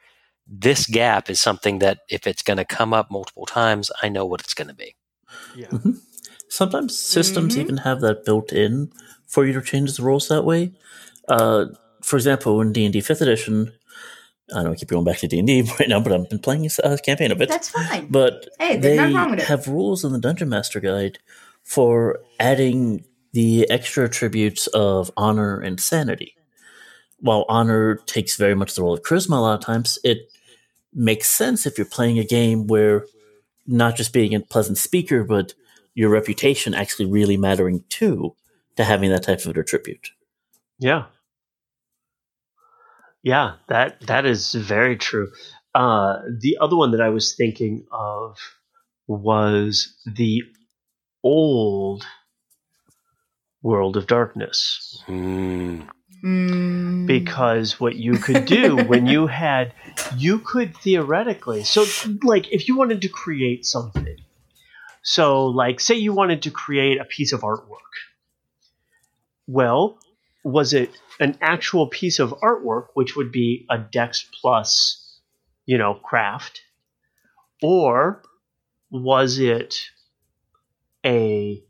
[0.47, 4.25] this gap is something that if it's going to come up multiple times, I know
[4.25, 4.95] what it's going to be.
[5.57, 5.69] Yeah.
[6.49, 7.61] Sometimes systems Mhm.
[7.61, 8.93] even have that built in
[9.27, 10.73] for you to change the rules that way.
[11.29, 11.67] Uh,
[12.03, 13.73] for example, in D and D Fifth Edition,
[14.55, 16.39] I know I keep going back to D and D right now, but I've been
[16.39, 17.49] playing a campaign of it.
[17.49, 18.07] That's fine.
[18.09, 19.47] But Hey, they wrong with it.
[19.47, 21.19] have rules in the Dungeon Master Guide
[21.65, 26.37] for adding the extra attributes of honor and sanity.
[27.19, 30.31] While honor takes very much the role of charisma a lot of times, it
[30.93, 33.07] makes sense if you're playing a game where
[33.67, 35.55] not just being a pleasant speaker, but
[35.95, 38.35] your reputation actually really mattering too,
[38.77, 40.11] to having that type of an attribute.
[40.79, 41.07] Yeah.
[43.23, 45.33] Yeah, that that is very true.
[45.75, 48.39] Uh, the other one that I was thinking of
[49.09, 50.43] was the
[51.25, 52.07] old
[53.63, 55.03] World of Darkness.
[55.07, 55.83] Hmm.
[56.27, 57.07] Mm.
[57.07, 59.73] because what you could do when you had
[60.17, 61.87] you could theoretically so
[62.25, 64.17] like if you wanted to create something
[65.03, 67.95] so like say you wanted to create a piece of artwork
[69.47, 70.01] well
[70.43, 75.21] was it an actual piece of artwork which would be a dex plus
[75.65, 76.63] you know craft
[77.63, 78.21] or
[78.91, 79.91] was it
[81.05, 81.63] a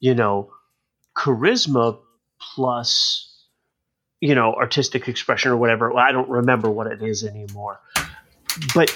[0.00, 0.50] you know
[1.16, 1.96] charisma
[2.40, 3.30] plus
[4.24, 7.78] you know artistic expression or whatever well, i don't remember what it is anymore
[8.74, 8.88] but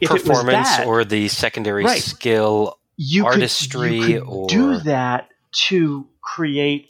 [0.00, 2.02] if it was Performance that, or the secondary Right.
[2.02, 2.78] skill.
[2.96, 5.28] you artistry could, you could or- do that
[5.68, 6.88] to create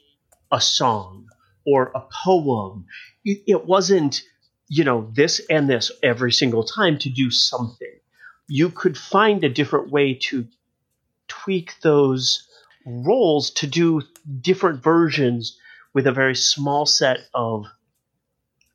[0.50, 1.28] a song
[1.64, 2.86] or a poem
[3.24, 4.22] it, it wasn't
[4.68, 7.94] you know this and this every single time to do something
[8.48, 10.48] you could find a different way to
[11.28, 12.48] tweak those
[12.84, 14.02] roles to do
[14.40, 15.56] different versions
[15.94, 17.66] with a very small set of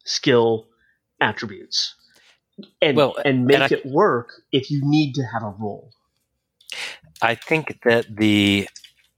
[0.10, 0.68] skill
[1.22, 1.96] attributes
[2.82, 5.92] and Well, and make and I- it work if you need to have a role
[7.22, 8.68] I think that the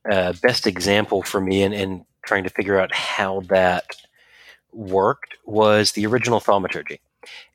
[0.09, 3.85] uh, best example for me in, in trying to figure out how that
[4.71, 6.99] worked was the original thaumaturgy.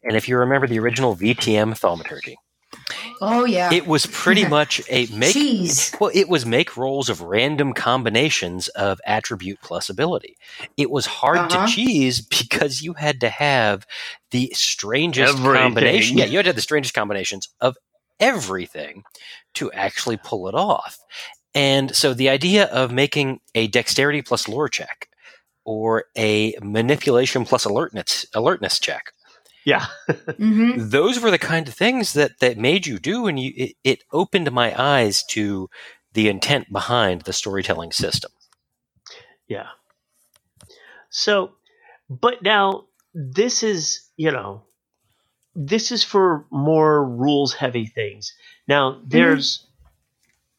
[0.05, 2.39] And if you remember the original VTM thaumaturgy,
[3.21, 3.73] Oh yeah.
[3.73, 5.99] it was pretty much a make Jeez.
[6.01, 10.37] well it was make rolls of random combinations of attribute plus ability
[10.77, 11.67] it was hard Uh-huh.
[11.67, 13.87] to cheese because you had to have
[14.31, 15.63] the strangest Everything.
[15.63, 17.77] combination yeah you had to have the strangest combinations of
[18.21, 19.03] everything
[19.55, 20.99] to actually pull it off
[21.55, 25.09] and so the idea of making a dexterity plus lore check
[25.65, 29.13] or a manipulation plus alertness alertness check
[29.67, 29.87] yeah.
[30.39, 33.77] Hmm those were the kind of things that that made you do and you it,
[33.85, 35.69] it opened my eyes to
[36.15, 38.31] the intent behind the storytelling system.
[39.49, 39.69] Yeah.
[41.11, 41.53] So,
[42.09, 44.63] but now this is, you know,
[45.55, 48.33] this is for more rules heavy things.
[48.67, 49.67] Now, there's,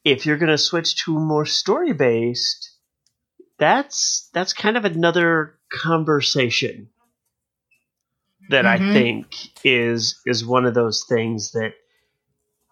[0.04, 2.72] if you're going to switch to more story based,
[3.58, 6.90] that's, that's kind of another conversation
[8.50, 8.94] that I Mhm.
[8.94, 9.28] think
[9.64, 11.74] is, is one of those things that,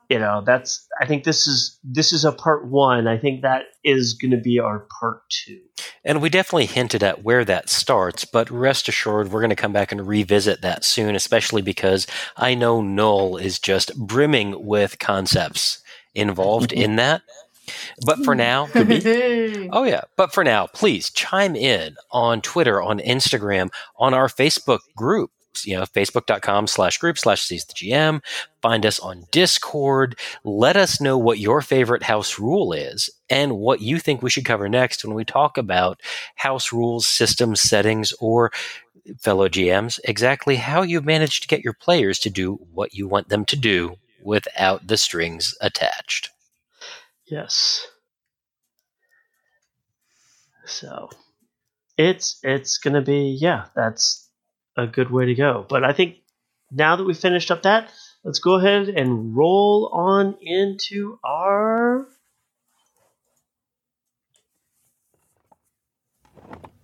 [0.10, 3.08] you know, that's, I think this is, this is a part one.
[3.08, 5.60] I think that is going to be our part two.
[6.04, 9.74] and we definitely hinted at where that starts but rest assured we're going to come
[9.74, 12.06] back and revisit that soon especially because
[12.38, 15.82] i know null is just brimming with concepts
[16.14, 17.22] involved in that
[18.06, 20.02] but for now Oh, yeah.
[20.16, 25.32] But for now, please chime in on Twitter, on Instagram, on our Facebook group.
[25.64, 28.22] You know, facebook.com slash group slash seize the GM.
[28.62, 30.18] Find us on Discord.
[30.44, 34.46] Let us know what your favorite house rule is and what you think we should
[34.46, 36.02] cover next when we talk about
[36.36, 38.52] house rules, systems, settings, or
[39.20, 43.30] fellow GMs, exactly how you manage to get your players to do what you want
[43.30, 46.32] them to do without the strings attached.
[47.26, 47.86] Yes.
[50.66, 51.10] So
[51.98, 54.25] it's it's gonna be yeah, that's
[54.78, 55.66] a good way to go.
[55.68, 56.18] But I think
[56.72, 57.92] now that we've finished up that,
[58.24, 62.08] let's go ahead and roll on into our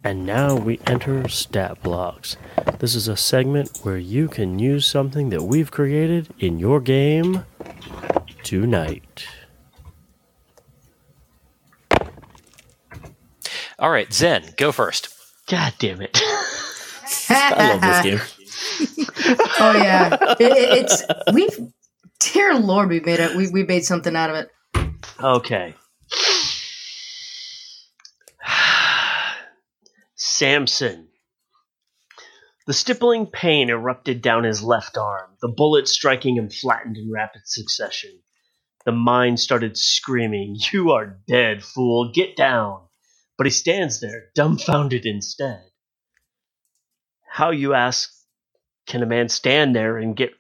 [0.04, 2.36] And now we enter Stat Blocks.
[2.80, 7.46] This is a segment where you can use something that we've created in your game
[8.42, 9.28] tonight.
[13.78, 15.10] All right, Zen, go first.
[15.48, 16.20] God damn it.
[17.30, 18.20] I love this game.
[19.60, 21.04] oh yeah, it, it- it's
[21.34, 21.72] we've.
[22.20, 23.36] Dear Lord, we made it.
[23.36, 24.50] We we made something out of it.
[25.24, 25.74] Okay.
[30.16, 31.08] Samson.
[32.68, 37.42] The stippling pain erupted down his left arm, the bullet striking him flattened in rapid
[37.46, 38.12] succession.
[38.86, 42.82] The mind started screaming, You are dead, fool, get down.
[43.38, 45.64] But he stands there, dumbfounded instead.
[47.34, 48.12] How, you ask,
[48.88, 50.34] can a man stand there and get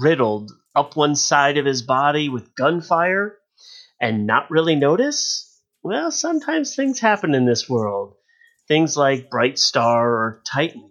[0.00, 3.36] riddled up one side of his body with gunfire
[4.00, 5.60] and not really notice?
[5.82, 8.14] Well, sometimes things happen in this world.
[8.66, 10.90] Things like Bright Star or Titan.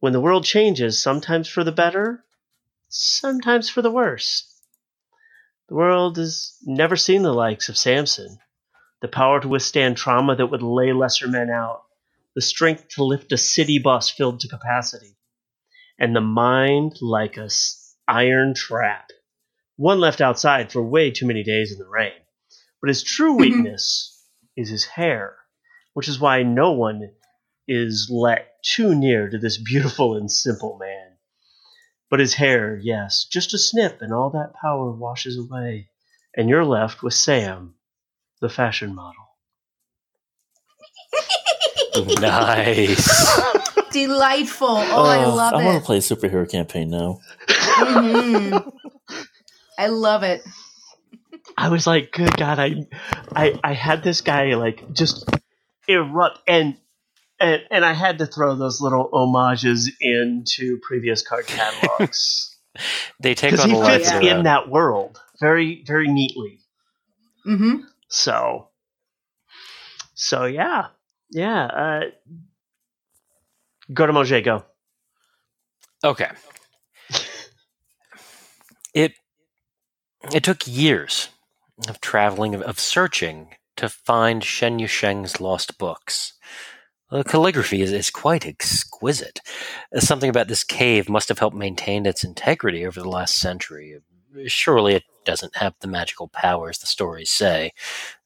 [0.00, 2.24] When the world changes, sometimes for the better,
[2.88, 4.52] sometimes for the worse.
[5.68, 8.40] The world has never seen the likes of Samson.
[9.00, 11.84] The power to withstand trauma that would lay lesser men out.
[12.38, 15.16] The strength to lift a city bus filled to capacity.
[15.98, 17.48] And the mind like a
[18.06, 19.10] iron trap.
[19.74, 22.12] One left outside for way too many days in the rain.
[22.80, 23.40] But his true mm-hmm.
[23.40, 24.24] weakness
[24.56, 25.36] is his hair,
[25.94, 27.10] which is why no one
[27.66, 31.16] is let too near to this beautiful and simple man.
[32.08, 35.90] But his hair, yes, just a snip, and all that power washes away,
[36.36, 37.74] and you're left with Sam,
[38.40, 39.27] the fashion model.
[42.20, 43.40] Nice.
[43.90, 44.68] Delightful.
[44.68, 45.56] Oh, I love it.
[45.56, 45.80] I want it.
[45.80, 47.20] to play a superhero campaign now.
[47.48, 48.72] Mhm.
[49.78, 50.42] I love it.
[51.56, 52.86] I was like, good God, I,
[53.34, 55.28] I, I had this guy like just
[55.88, 56.76] erupt, and
[57.40, 62.56] and and I had to throw those little homages into previous card catalogs
[63.20, 64.20] they take because on he a life fits of yeah.
[64.20, 64.44] their in own.
[64.44, 66.60] that world very very neatly.
[67.44, 67.76] hmm
[68.08, 68.68] So,
[70.14, 70.88] so yeah,
[71.30, 71.64] yeah.
[71.64, 72.00] Uh,
[73.92, 74.64] go to Mojay, go.
[76.04, 76.30] Okay.
[78.94, 79.12] It
[80.32, 81.28] it took years
[81.88, 86.34] of traveling of, of searching to find Shen Yusheng's lost books.
[87.10, 89.40] The calligraphy is, is quite exquisite.
[89.96, 93.98] Something about this cave must have helped maintain its integrity over the last century.
[94.46, 97.72] Surely it doesn't have the magical powers the stories say.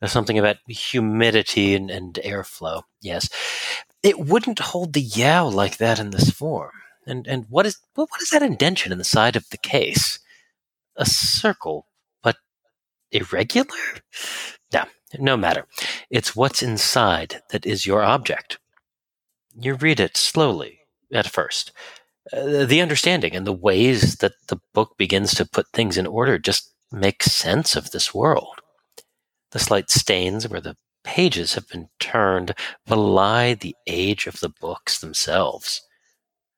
[0.00, 3.28] There's something about humidity and, and airflow, yes.
[4.02, 6.72] It wouldn't hold the Yao like that in this form.
[7.06, 10.20] And and what is what, what is that indention in the side of the case?
[10.96, 11.86] A circle,
[12.22, 12.36] but
[13.10, 13.68] irregular?
[14.72, 14.84] No,
[15.18, 15.66] no matter.
[16.10, 18.58] It's what's inside that is your object.
[19.54, 20.80] You read it slowly
[21.12, 21.72] at first.
[22.30, 26.38] Uh, the understanding and the ways that the book begins to put things in order
[26.38, 28.60] just make sense of this world.
[29.50, 32.54] The slight stains where the pages have been turned
[32.86, 35.82] belie the age of the books themselves.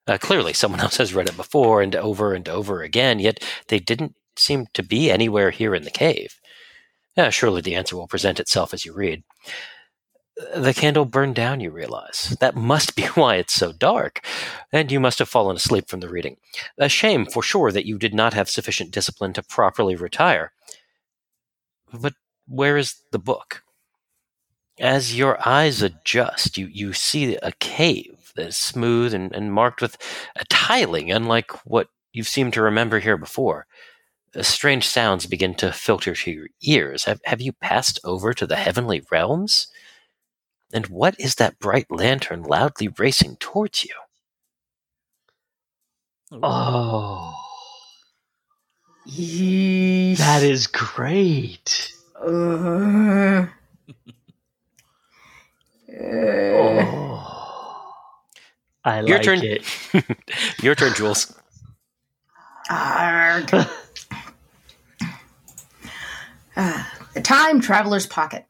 [0.07, 3.79] Uh, clearly, someone else has read it before and over and over again, yet they
[3.79, 6.39] didn't seem to be anywhere here in the cave.
[7.17, 9.23] Uh, surely the answer will present itself as you read.
[10.55, 12.35] The candle burned down, you realize.
[12.41, 14.25] That must be why it's so dark,
[14.71, 16.37] and you must have fallen asleep from the reading.
[16.77, 20.51] A shame, for sure, that you did not have sufficient discipline to properly retire.
[21.93, 22.13] But
[22.47, 23.63] where is the book?
[24.77, 29.81] As your eyes adjust, you, you see a cave that is smooth and, and marked
[29.81, 29.97] with
[30.35, 33.67] a tiling, unlike what you've seemed to remember here before.
[34.35, 37.05] Uh, Strange sounds begin to filter to your ears.
[37.05, 39.67] Have, have you passed over to the heavenly realms?
[40.73, 43.93] And what is that bright lantern loudly racing towards you?
[46.43, 47.33] Oh,
[49.07, 50.17] Yeesh.
[50.17, 51.93] that is great.
[52.21, 53.47] Uh,
[55.89, 55.95] uh,
[56.51, 57.93] Oh,
[58.83, 59.41] I Your like turn.
[59.41, 59.63] it.
[60.61, 61.33] Your turn, Jules.
[62.69, 63.49] arg.
[66.57, 68.45] Ah, the Time Traveler's Pocket.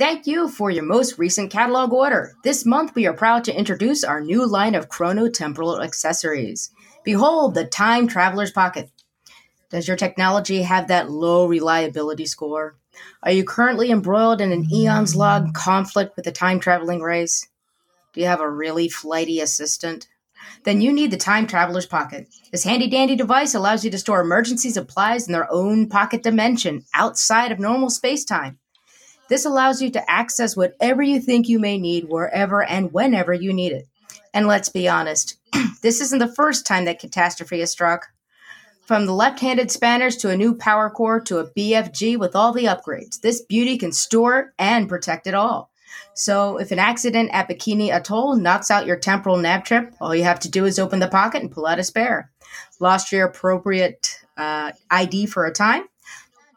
[0.00, 2.32] Thank you for your most recent catalog order.
[2.42, 6.70] This month we are proud to introduce our new line of chronotemporal accessories.
[7.04, 8.90] Behold the Time Traveler's Pocket.
[9.68, 12.78] Does your technology have that low reliability score?
[13.22, 17.46] Are you currently embroiled in an eons long conflict with the time traveling race?
[18.14, 20.08] Do you have a really flighty assistant?
[20.64, 22.26] Then you need the Time Traveler's Pocket.
[22.50, 26.86] This handy dandy device allows you to store emergency supplies in their own pocket dimension
[26.94, 28.60] outside of normal space time.
[29.30, 33.52] This allows you to access whatever you think you may need wherever and whenever you
[33.52, 33.86] need it.
[34.34, 35.36] And let's be honest,
[35.82, 38.08] this isn't the first time that catastrophe has struck.
[38.82, 42.52] From the left handed spanners to a new power core to a BFG with all
[42.52, 45.70] the upgrades, this beauty can store and protect it all.
[46.14, 50.24] So, if an accident at Bikini Atoll knocks out your temporal nav trip, all you
[50.24, 52.32] have to do is open the pocket and pull out a spare.
[52.80, 55.84] Lost your appropriate uh, ID for a time?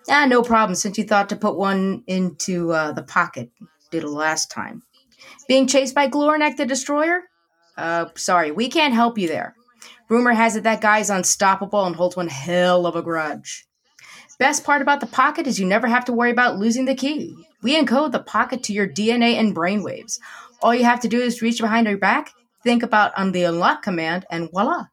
[0.10, 3.52] Ah, no problem, since you thought to put one into uh, the pocket.
[3.92, 4.82] Did it last time.
[5.48, 7.24] Being chased by Glornek the Destroyer?
[7.78, 9.56] Uh, sorry, we can't help you there.
[10.10, 13.66] Rumor has it that guy is unstoppable and holds one hell of a grudge.
[14.40, 17.36] Best part about the pocket is you never have to worry about losing the key.
[17.62, 20.20] We encode the pocket to your DNA and brainwaves.
[20.62, 22.32] All you have to do is reach behind your back,
[22.64, 24.86] think about on the unlock command, and voila.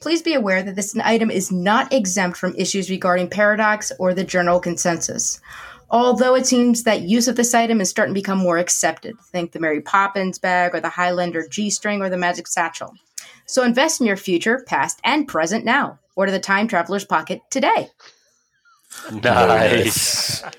[0.00, 4.24] Please be aware that this item is not exempt from issues regarding paradox or the
[4.24, 5.40] general consensus.
[5.90, 9.14] Although it seems that use of this item is starting to become more accepted.
[9.30, 12.94] Think the Mary Poppins bag or the Highlander G string or the Magic Satchel.
[13.46, 15.98] So invest in your future, past, and present now.
[16.16, 17.88] Order the Time Traveler's Pocket today.
[19.12, 20.42] Nice.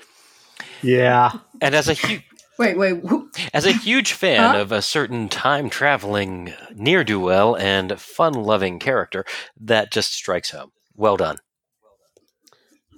[0.82, 1.32] Yeah.
[1.62, 2.22] and as a huge
[2.58, 3.04] Wait, wait.
[3.06, 4.60] who- as a huge fan Huh?
[4.60, 9.24] of a certain time traveling near do well and fun loving character,
[9.60, 10.70] that just strikes home.
[10.94, 11.36] Well done.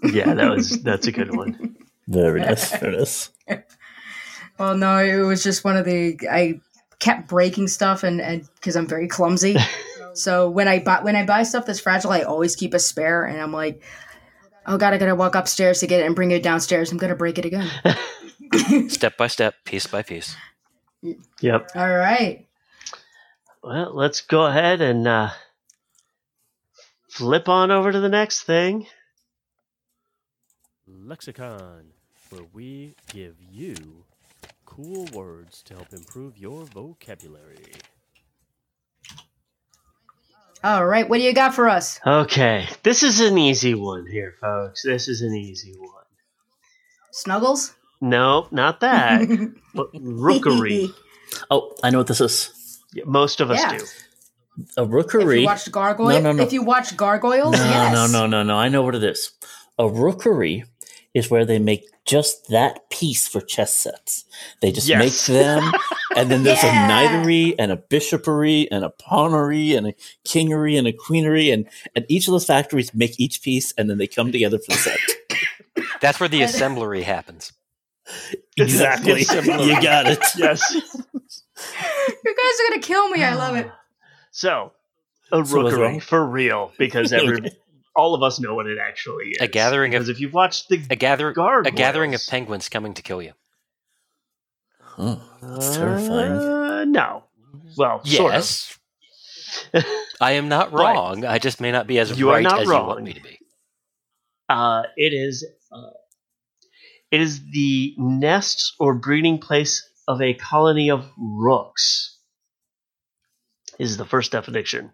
[0.02, 1.76] Yeah, that was that's a good one.
[2.06, 2.70] Very nice.
[2.76, 3.30] Very nice.
[4.59, 6.18] Well, no, it was just one of the.
[6.30, 6.61] I
[7.00, 9.56] kept breaking stuff, and and because I'm very clumsy.
[10.14, 13.24] so when I buy when I buy stuff that's fragile, I always keep a spare,
[13.24, 13.82] and I'm like,
[14.66, 16.92] oh god, I gotta walk upstairs to get it and bring it downstairs.
[16.92, 17.68] I'm gonna break it again.
[18.88, 20.36] Step by step, piece by piece.
[21.40, 21.70] Yep.
[21.74, 22.46] All right.
[23.62, 25.30] Well, let's go ahead and uh,
[27.09, 28.86] flip on over to the next thing.
[30.86, 31.92] Lexicon,
[32.30, 33.74] where we give you
[34.64, 37.72] cool words to help improve your vocabulary.
[40.64, 41.09] All right.
[41.09, 42.01] What do you got for us?
[42.05, 44.82] Okay, this is an easy one here, folks.
[44.82, 46.05] This is an easy one.
[47.12, 47.74] Snuggles.
[48.01, 49.28] No, not that.
[49.74, 50.90] but rookery.
[51.51, 52.80] Oh, I know what this is.
[52.94, 53.76] Yeah, Most of us Yeah.
[53.76, 53.84] do.
[54.78, 55.40] A If rookery.
[55.40, 56.42] you watched Gargoyle, No, no, no.
[56.42, 57.92] if you watch Gargoyles, no, yes.
[57.92, 58.57] no, no, no, no.
[58.57, 59.32] I know what it is.
[59.78, 60.64] A rookery
[61.12, 64.24] is where they make just that piece for chess sets.
[64.62, 65.28] They just Yes.
[65.28, 65.70] make them,
[66.16, 66.86] and then there's Yeah.
[66.86, 69.94] a knightery and a bishopery and a pawnery and a
[70.26, 73.99] kingery and a queenery, and and each of those factories make each piece, and then
[73.99, 74.99] they come together for the set.
[76.01, 77.53] That's where the assemblery happens.
[78.56, 79.20] Exactly.
[79.20, 80.18] You got it.
[80.36, 80.74] Yes.
[80.74, 83.24] You guys are gonna kill me.
[83.24, 83.70] I love it.
[84.30, 84.72] So,
[85.32, 86.00] a So what's rookery wrong?
[86.00, 87.50] for real, because every
[87.96, 89.38] all of us know what it actually is.
[89.40, 93.02] A gathering of- if you've watched the A gather a gathering of penguins coming to
[93.02, 93.32] kill you.
[94.98, 96.32] Oh, that's terrifying.
[96.32, 97.24] Uh, no.
[97.76, 98.38] Well, sort of.
[98.40, 98.78] Yes.
[100.20, 101.24] I am not But- wrong.
[101.24, 102.86] I just may not be as You are right not as you wrong.
[102.86, 103.38] want me to be.
[104.48, 105.90] Uh, it is uh,
[107.11, 112.14] it is the nest or breeding place of a colony of rooks.
[113.78, 114.90] Is the first definition.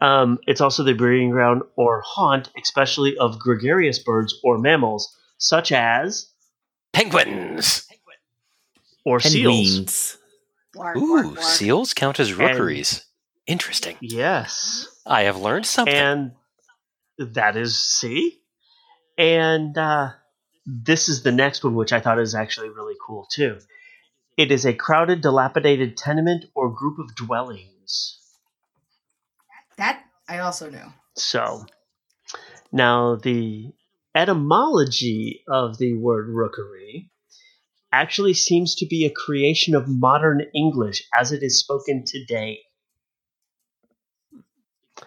[0.00, 5.70] Um, it's also the breeding ground or haunt, especially of gregarious birds or mammals, such
[5.70, 6.30] as
[6.92, 7.86] Penguins.
[9.04, 9.34] or seals.
[9.44, 10.18] Penguins.
[10.76, 11.42] Ooh, bark, bark.
[11.44, 13.04] seals count as rookeries.
[13.46, 13.96] Interesting.
[14.00, 15.94] Yes, I have learned something.
[15.94, 16.32] and
[17.18, 18.40] that is see,
[19.16, 20.10] and uh,
[20.66, 23.58] this is the next one, which I thought is actually really cool too.
[24.36, 28.18] It is a crowded, dilapidated tenement or group of dwellings.
[29.76, 30.92] That I also know.
[31.16, 31.66] So,
[32.72, 33.72] now the
[34.14, 37.10] etymology of the word rookery
[37.92, 42.60] actually seems to be a creation of modern English as it is spoken today.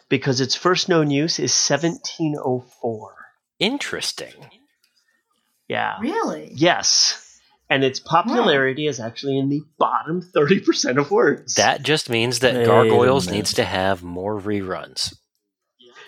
[0.07, 3.15] Because its first known use is 1704.
[3.59, 4.49] Interesting.
[5.67, 5.99] Yeah.
[5.99, 6.51] Really?
[6.55, 7.23] Yes.
[7.69, 11.55] And its popularity is actually in the bottom 30% of words.
[11.55, 15.13] That just means that Wait Gargoyles needs to have more reruns.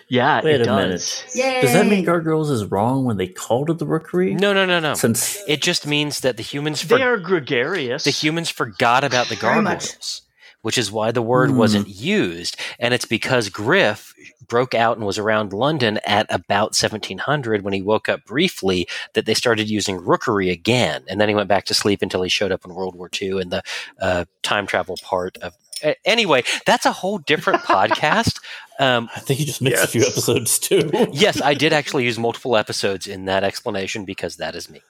[0.08, 0.76] yeah, Wait it a does.
[0.76, 1.26] minute.
[1.34, 1.60] Yay!
[1.60, 4.34] Does that mean Gargoyles is wrong when they called it the rookery?
[4.34, 4.94] No, no, no, no.
[4.94, 8.04] Since It just means that the humans for- They are gregarious.
[8.04, 10.22] the humans forgot about the gargoyles,
[10.62, 11.58] which is why the word Hmm.
[11.58, 12.56] wasn't used.
[12.78, 14.14] And it's because Griff
[14.50, 19.24] broke out and was around London at about 1700 when he woke up briefly that
[19.24, 21.04] they started using rookery again.
[21.08, 23.40] And then he went back to sleep until he showed up in World War II
[23.40, 23.62] and the
[23.98, 25.54] uh, time travel part of.
[25.82, 28.38] a- Anyway, that's a whole different podcast.
[28.78, 30.90] Um, I think you just mixed a few episodes too.
[31.12, 34.82] yes, I did actually use multiple episodes in that explanation because that is me.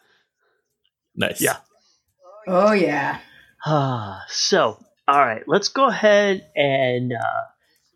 [1.14, 1.40] nice.
[1.40, 1.58] Yeah.
[2.48, 3.18] Oh yeah.
[3.66, 7.42] Ah, so, all right, let's go ahead and uh,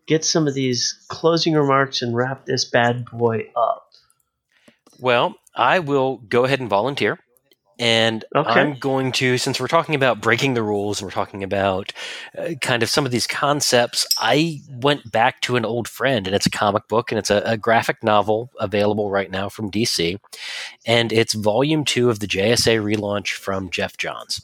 [0.07, 3.89] get some of these closing remarks and wrap this bad boy up.
[4.99, 7.19] Well, I will go ahead and volunteer.
[7.77, 8.49] And Okay.
[8.49, 11.91] I'm going to, since we're talking about breaking the rules and we're talking about
[12.37, 16.33] uh, kind of some of these concepts, I went back to an old friend, and
[16.33, 20.17] it's a comic book and it's a, a graphic novel available right now from DC.
[20.85, 24.41] And it's volume two of the JSA relaunch from Geoff Johns.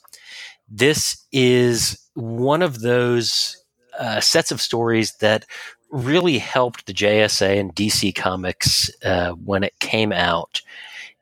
[0.67, 3.60] This is one of those
[3.99, 5.45] uh, sets of stories that
[5.91, 10.61] really helped the JSA and DC Comics uh, when it came out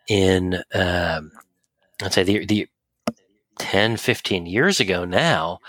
[0.08, 1.32] in, um,
[2.02, 2.68] I'd say, the, the
[3.58, 5.60] 10, 15 years ago now.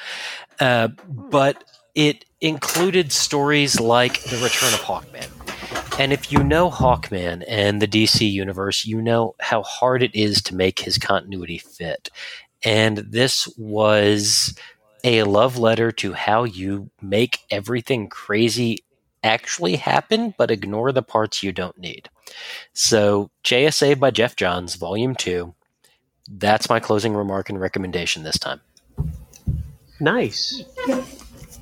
[0.59, 5.29] Uh, but it included stories like The Return of Hawkman.
[5.99, 10.41] And if you know Hawkman and the DC universe, you know how hard it is
[10.43, 12.11] to make his continuity fit.
[12.65, 14.55] And this was
[15.05, 18.79] a love letter to how you make everything crazy
[19.23, 22.09] actually happen, but ignore the parts you don't need.
[22.73, 25.55] So, JSA by Geoff Johns, Volume 2.
[26.31, 28.61] That's my closing remark and recommendation this time.
[29.99, 30.63] Nice.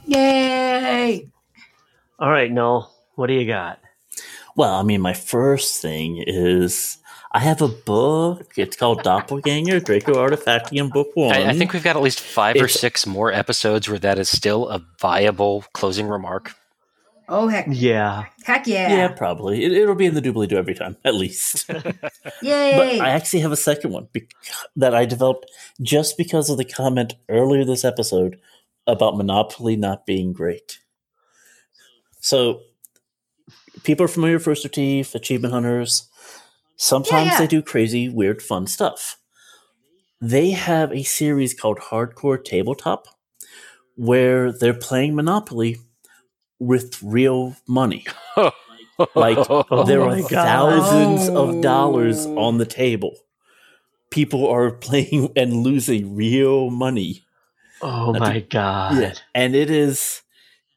[0.06, 1.28] Yay!
[2.18, 3.80] All right, Noel, what do you got?
[4.56, 6.98] Well, I mean, my first thing is
[7.38, 8.54] I have a book.
[8.56, 11.32] It's called Doppelganger, Draco Artifactium Book One.
[11.36, 14.28] I, I think we've got at least five or six more episodes where that is
[14.28, 16.56] still a viable closing remark.
[17.28, 18.24] Oh heck, Yeah.
[18.42, 18.88] heck yeah!
[18.92, 19.62] Yeah, probably.
[19.62, 21.68] It, it'll be in the doobly doo every time, at least.
[22.42, 22.76] Yay!
[22.76, 24.32] But I actually have a second one bec-
[24.74, 25.46] that I developed
[25.80, 28.40] just because of the comment earlier this episode
[28.88, 30.80] about Monopoly not being great.
[32.18, 32.62] So,
[33.84, 36.07] people are familiar with Rooster Teeth, Achievement Hunters.
[36.78, 37.38] Sometimes Yeah, yeah.
[37.40, 39.18] they do crazy, weird, fun stuff.
[40.20, 43.06] They have a series called Hardcore Tabletop
[43.96, 45.76] where they're playing Monopoly
[46.58, 48.04] with real money.
[49.14, 50.30] Like, Oh there my are God.
[50.30, 51.50] thousands Oh.
[51.50, 53.14] of dollars on the table.
[54.10, 57.22] People are playing and losing real money.
[57.80, 58.98] Oh Not my god.
[59.00, 60.22] Yeah, And it is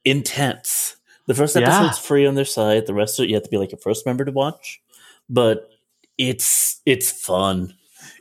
[0.05, 0.97] intense.
[1.25, 1.63] The first Yeah.
[1.63, 2.85] episode's free on their site.
[2.85, 4.79] The rest of it you have to be like a first member to watch.
[5.27, 5.70] But
[6.29, 7.73] it's it's fun.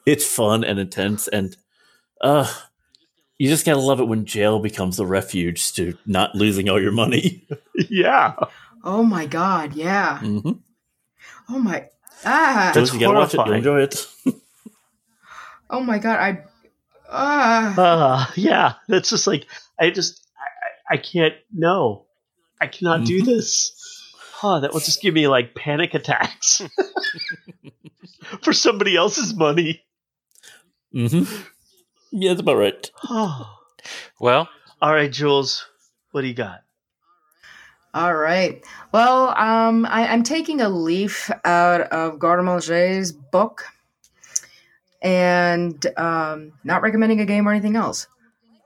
[0.07, 1.57] It's fun and intense and
[2.23, 2.51] uh
[3.39, 6.93] you just gotta love it when jail becomes the refuge to not losing all your
[6.93, 7.47] money.
[7.89, 8.35] Yeah.
[8.85, 10.19] oh my god, yeah.
[10.21, 10.53] Mm-hmm.
[11.49, 11.89] Oh my
[12.27, 12.73] ah.
[12.75, 13.41] That's So you gotta watch it.
[13.47, 14.07] You'll enjoy it.
[15.73, 16.43] Oh my god, I
[17.09, 17.79] ah.
[17.79, 18.75] Uh, yeah.
[18.89, 19.47] That's just like
[19.79, 22.07] I just I, I I can't no.
[22.61, 23.73] I cannot do this.
[24.43, 26.63] Oh, that will just give me like panic attacks
[28.43, 29.83] for somebody else's money.
[30.95, 31.43] Mm-hmm.
[32.13, 32.91] Yeah, that's about right.
[33.09, 33.57] Oh.
[34.21, 34.51] Well,
[34.83, 35.67] All right, Jules,
[36.11, 36.61] what do you got?
[37.95, 38.63] All right.
[38.93, 43.65] Well, um, I, I'm taking a leaf out of Gardemanger's book,
[45.03, 48.07] and um, not recommending a game or anything else.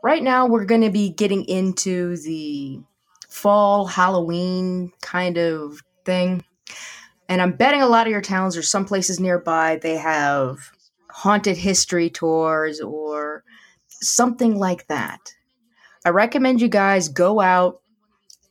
[0.03, 2.81] Right now, we're going to be getting into the
[3.35, 6.45] fall Halloween kind of thing,
[7.29, 10.59] and I'm betting a lot of your towns or some places nearby they have
[11.11, 13.43] haunted history tours or
[13.89, 15.35] something like that.
[16.05, 17.81] I recommend you guys go out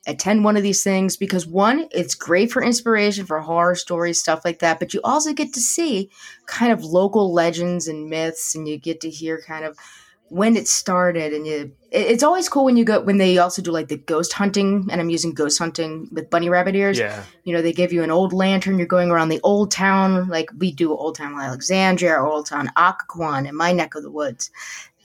[0.06, 4.44] attend one of these things because one, it's great for inspiration for horror stories, stuff
[4.44, 6.10] like that, but you also get to see
[6.46, 9.78] kind of local legends and myths and you get to hear kind of
[10.28, 13.72] when it started and you it's always cool when you go when they also do
[13.72, 16.98] like the ghost hunting and I'm using ghost hunting with bunny rabbit ears.
[16.98, 17.24] Yeah.
[17.44, 20.50] You know, they give you an old lantern, you're going around the old town, like
[20.58, 24.50] we do Old Town Alexandria or Old Town Occoquan in my neck of the woods.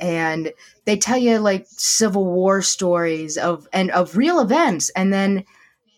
[0.01, 0.51] And
[0.86, 5.45] they tell you like Civil War stories of and of real events, and then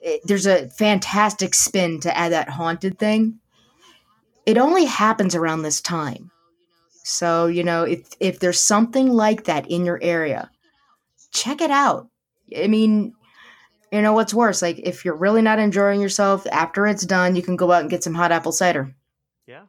[0.00, 3.38] it, there's a fantastic spin to add that haunted thing.
[4.44, 6.32] It only happens around this time,
[7.04, 10.50] so you know if if there's something like that in your area,
[11.32, 12.08] check it out.
[12.56, 13.14] I mean,
[13.92, 14.62] you know what's worse?
[14.62, 17.90] Like if you're really not enjoying yourself after it's done, you can go out and
[17.90, 18.94] get some hot apple cider.
[19.46, 19.62] Yeah.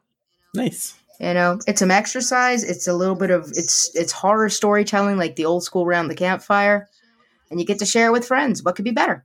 [0.54, 0.96] Nice.
[1.20, 2.64] You know, it's some exercise.
[2.64, 6.16] It's a little bit of it's it's horror storytelling, like the old school around the
[6.16, 6.90] campfire,
[7.52, 8.64] and you get to share it with friends.
[8.64, 9.24] What could be better?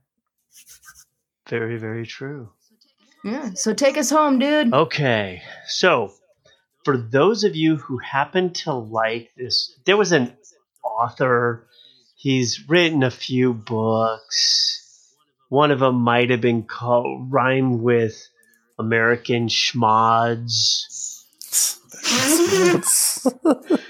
[1.49, 2.51] Very, very true.
[3.23, 3.51] Yeah.
[3.55, 4.73] So take us home, dude.
[4.73, 6.13] Okay, so
[6.85, 10.37] for those of you who happen to like this, there was an
[10.83, 11.67] author.
[12.19, 15.13] He's written a few books.
[15.49, 18.27] One of them might have been called rhymed with
[18.79, 21.23] American Schmods.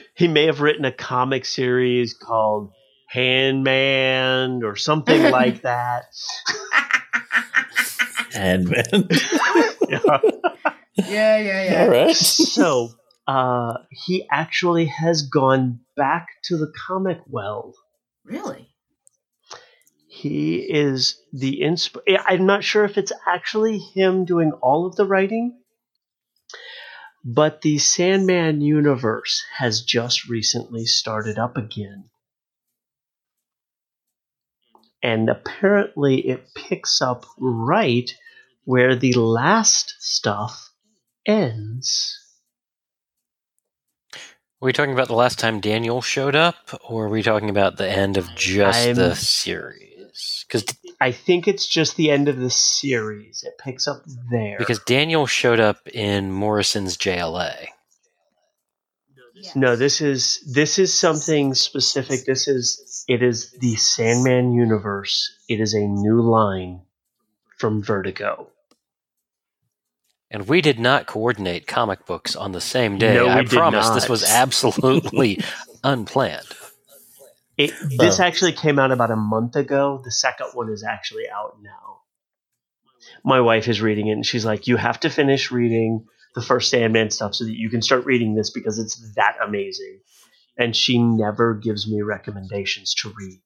[0.16, 2.74] he may have written a comic series called
[3.14, 6.04] Handman or something like that.
[8.36, 9.08] And man,
[9.88, 10.20] Yeah.
[10.96, 11.82] Yeah, yeah, yeah.
[11.84, 12.16] all right.
[12.16, 12.90] so
[13.26, 17.74] uh, he actually has gone back to the comic well.
[18.28, 18.68] Really?
[20.10, 21.98] He is the insp.
[22.26, 25.58] I'm not sure if it's actually him doing all of the writing,
[27.24, 32.10] but the Sandman universe has just recently started up again.
[35.02, 38.12] And apparently it picks up right
[38.66, 40.74] where the last stuff
[41.26, 42.27] ends.
[44.60, 47.78] Are we talking about the last time Daniel showed up, or are we talking about
[47.78, 50.46] the end of just the I'm- series?
[50.48, 50.66] Because
[51.00, 53.44] I think it's just the end of the series.
[53.46, 54.58] It picks up there.
[54.58, 57.68] because Daniel showed up in Morrison's JLA.
[59.54, 62.26] No, this is this is something specific.
[62.26, 65.38] This is it is the Sandman universe.
[65.48, 66.82] It is a new line
[67.58, 68.50] from Vertigo.
[70.30, 73.16] And we did not coordinate comic books on the same day.
[73.16, 75.40] No, we I did promise this was absolutely
[75.84, 76.46] unplanned.
[77.58, 78.24] It this Oh.
[78.24, 80.02] actually came out about a month ago.
[80.04, 82.02] The second one is actually out now.
[83.24, 86.06] My wife is reading it and she's like, "You have to finish reading
[86.36, 90.02] the first Sandman stuff so that you can start reading this because it's that amazing."
[90.60, 93.42] And she never gives me recommendations to read.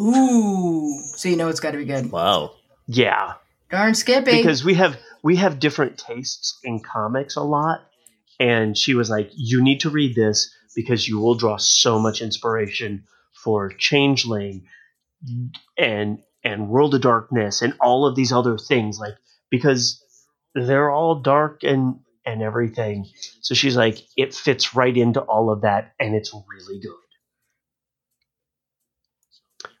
[0.00, 1.00] Ooh.
[1.16, 2.10] So you know it's got to be good.
[2.10, 2.52] Wow.
[2.86, 3.34] Yeah,
[3.70, 4.36] Darn Skippy.
[4.38, 7.80] because we have we have different tastes in comics a lot.
[8.40, 12.20] And she was like you need to read this because you will draw so much
[12.20, 13.04] inspiration
[13.44, 14.66] for changeling
[15.78, 18.98] and and world of darkness and all of these other things.
[18.98, 19.14] Like
[19.50, 20.02] because
[20.54, 23.06] they're all dark and and everything.
[23.42, 26.92] So she's like it fits right into all of that and it's really good.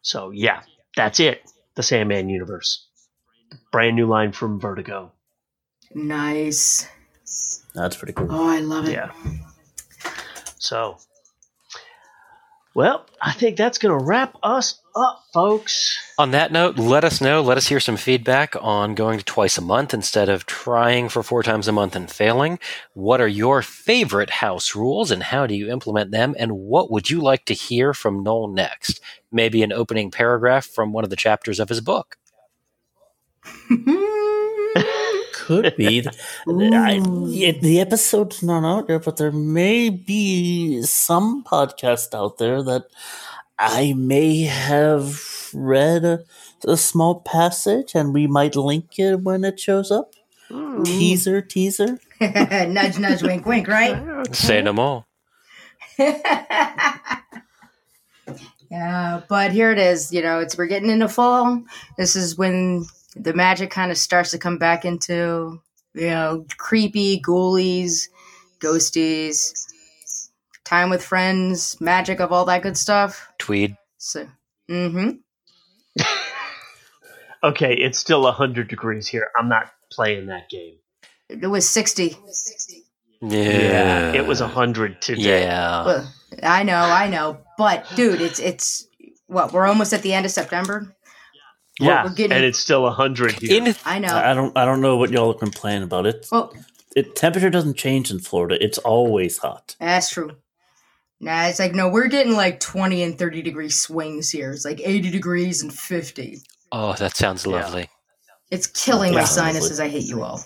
[0.02, 0.62] So yeah
[0.94, 1.42] that's it.
[1.74, 2.86] The sandman universe.
[3.72, 5.12] Brand new line from vertigo
[5.94, 6.88] nice.
[7.74, 8.28] That's pretty cool.
[8.30, 8.92] Oh, I love it.
[8.92, 9.12] Yeah.
[10.58, 10.98] So,
[12.74, 15.98] well, I think that's going to wrap us up, folks.
[16.18, 17.42] On that note, let us know.
[17.42, 21.22] Let us hear some feedback on going to twice a month instead of trying for
[21.22, 22.58] four times a month and failing.
[22.94, 26.34] What are your favorite house rules and how do you implement them?
[26.38, 29.00] And what would you like to hear from Noel next?
[29.30, 32.16] Maybe an opening paragraph from one of the chapters of his book.
[35.42, 36.06] Could be.
[36.46, 42.62] I, it, the episode's not out there, but there may be some podcast out there
[42.62, 42.84] that
[43.58, 45.20] I may have
[45.52, 46.20] read a,
[46.64, 50.14] a small passage, and we might link it when it shows up.
[50.48, 50.84] Hmm.
[50.84, 51.98] Teaser, teaser.
[52.20, 54.32] nudge, nudge, wink, wink, right?
[54.32, 55.04] Say no more.
[55.98, 57.08] yeah,
[59.28, 60.12] but here it is.
[60.12, 61.60] You know, it's we're getting into fall.
[61.98, 62.86] This is when
[63.16, 65.60] the magic kind of starts to come back into
[65.94, 68.08] you know creepy ghoulies,
[68.60, 69.52] ghosties,
[70.64, 73.30] time with friends, magic of all that good stuff.
[73.38, 73.76] Tweed.
[73.98, 74.26] So,
[74.70, 75.10] mm-hmm.
[77.44, 79.30] Okay, it's still 100 degrees here.
[79.36, 80.76] I'm not playing that game.
[81.28, 82.16] It was sixty.
[83.20, 84.12] Yeah.
[84.12, 85.44] It was 100 today.
[85.44, 85.84] Yeah.
[85.84, 88.86] Well, I know, I know, but dude, it's it's
[89.26, 90.94] what we're almost at the end of September.
[91.86, 93.62] Yeah, we're getting- and it's still 100 here.
[93.62, 94.08] In I know.
[94.08, 94.56] I I don't.
[94.58, 96.26] I don't know what y'all have been playing about it.
[96.32, 96.54] well,
[96.96, 98.56] It temperature doesn't change in Florida.
[98.62, 99.76] It's always hot.
[99.80, 100.32] That's true.
[101.20, 104.50] Nah, it's like no, we're getting like twenty and thirty degree swings here.
[104.52, 106.40] It's like eighty degrees and fifty.
[106.72, 107.52] oh, that sounds Yeah.
[107.52, 107.88] lovely.
[108.50, 109.26] It's killing my Yeah.
[109.26, 109.78] sinuses.
[109.80, 110.42] I hate you all.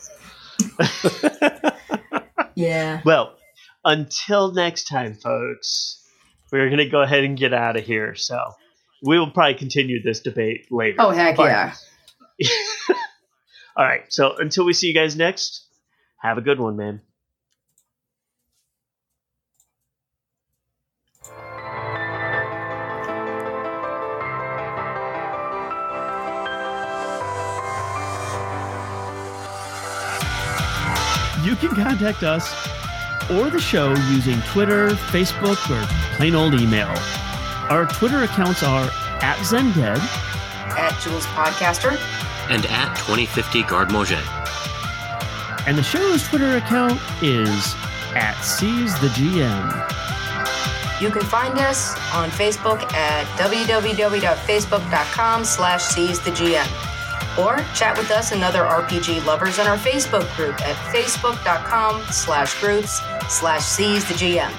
[2.54, 3.00] yeah.
[3.04, 3.36] Well,
[3.84, 6.02] until next time, folks,
[6.52, 8.14] we're going to go ahead and get out of here.
[8.14, 8.38] So
[9.02, 10.96] we will probably continue this debate later.
[11.00, 11.74] Oh heck But- yeah.
[13.76, 14.04] All right.
[14.08, 15.66] So until we see you guys next,
[16.18, 17.02] have a good one, man.
[31.44, 32.52] You can contact us
[33.30, 35.86] or the show using Twitter, Facebook, or
[36.16, 36.92] plain old email.
[37.68, 38.84] Our Twitter accounts are
[39.22, 39.98] at Zendead,
[40.78, 41.98] At Jules Podcaster.
[42.48, 44.22] And at 2050 Guard Moget.
[45.66, 47.74] and the show's Twitter account is
[48.14, 49.82] at Seize the GM.
[51.00, 56.68] You can find us on Facebook at www.facebook.com slash seize the GM.
[57.44, 62.58] Or chat with us and other RPG lovers in our Facebook group at facebook.com slash
[62.60, 64.52] groups slash seize the GM.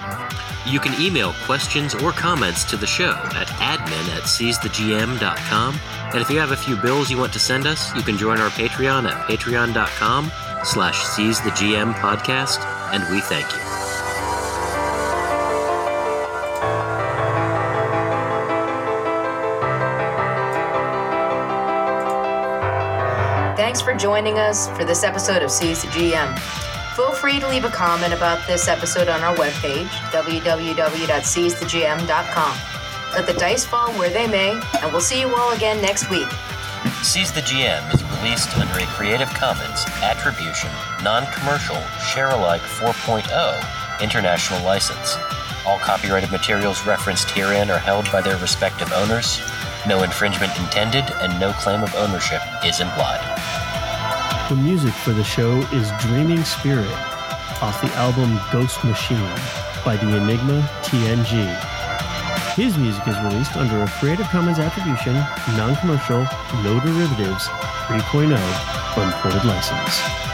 [0.67, 5.79] You can email questions or comments to the show at admin at seizethegm.com.
[6.13, 8.39] And if you have a few bills you want to send us, you can join
[8.39, 10.29] our Patreon at patreon.com
[10.65, 12.59] slash seize the GM podcast,
[12.93, 13.59] and we thank you.
[23.55, 26.66] Thanks for joining us for this episode of Seize the GM.
[26.97, 32.57] Feel free to leave a comment about this episode on our webpage, www.seizethegm.com.
[33.13, 36.27] Let the dice fall where they may, and we'll see you all again next week.
[37.03, 40.71] Seize the GM is released under a Creative Commons Attribution,
[41.03, 45.17] Non Commercial, Share Alike 4.0 International License.
[45.67, 49.39] All copyrighted materials referenced herein are held by their respective owners.
[49.87, 53.36] No infringement intended, and no claim of ownership is implied.
[54.49, 56.89] The music for the show is Dreaming Spirit
[57.61, 59.19] off the album Ghost Machine
[59.83, 61.53] by the Enigma TNG.
[62.55, 65.15] His music is released under a Creative Commons Attribution,
[65.57, 66.25] Non Commercial,
[66.63, 67.43] No Derivatives
[67.89, 70.26] 3.0 Unported License.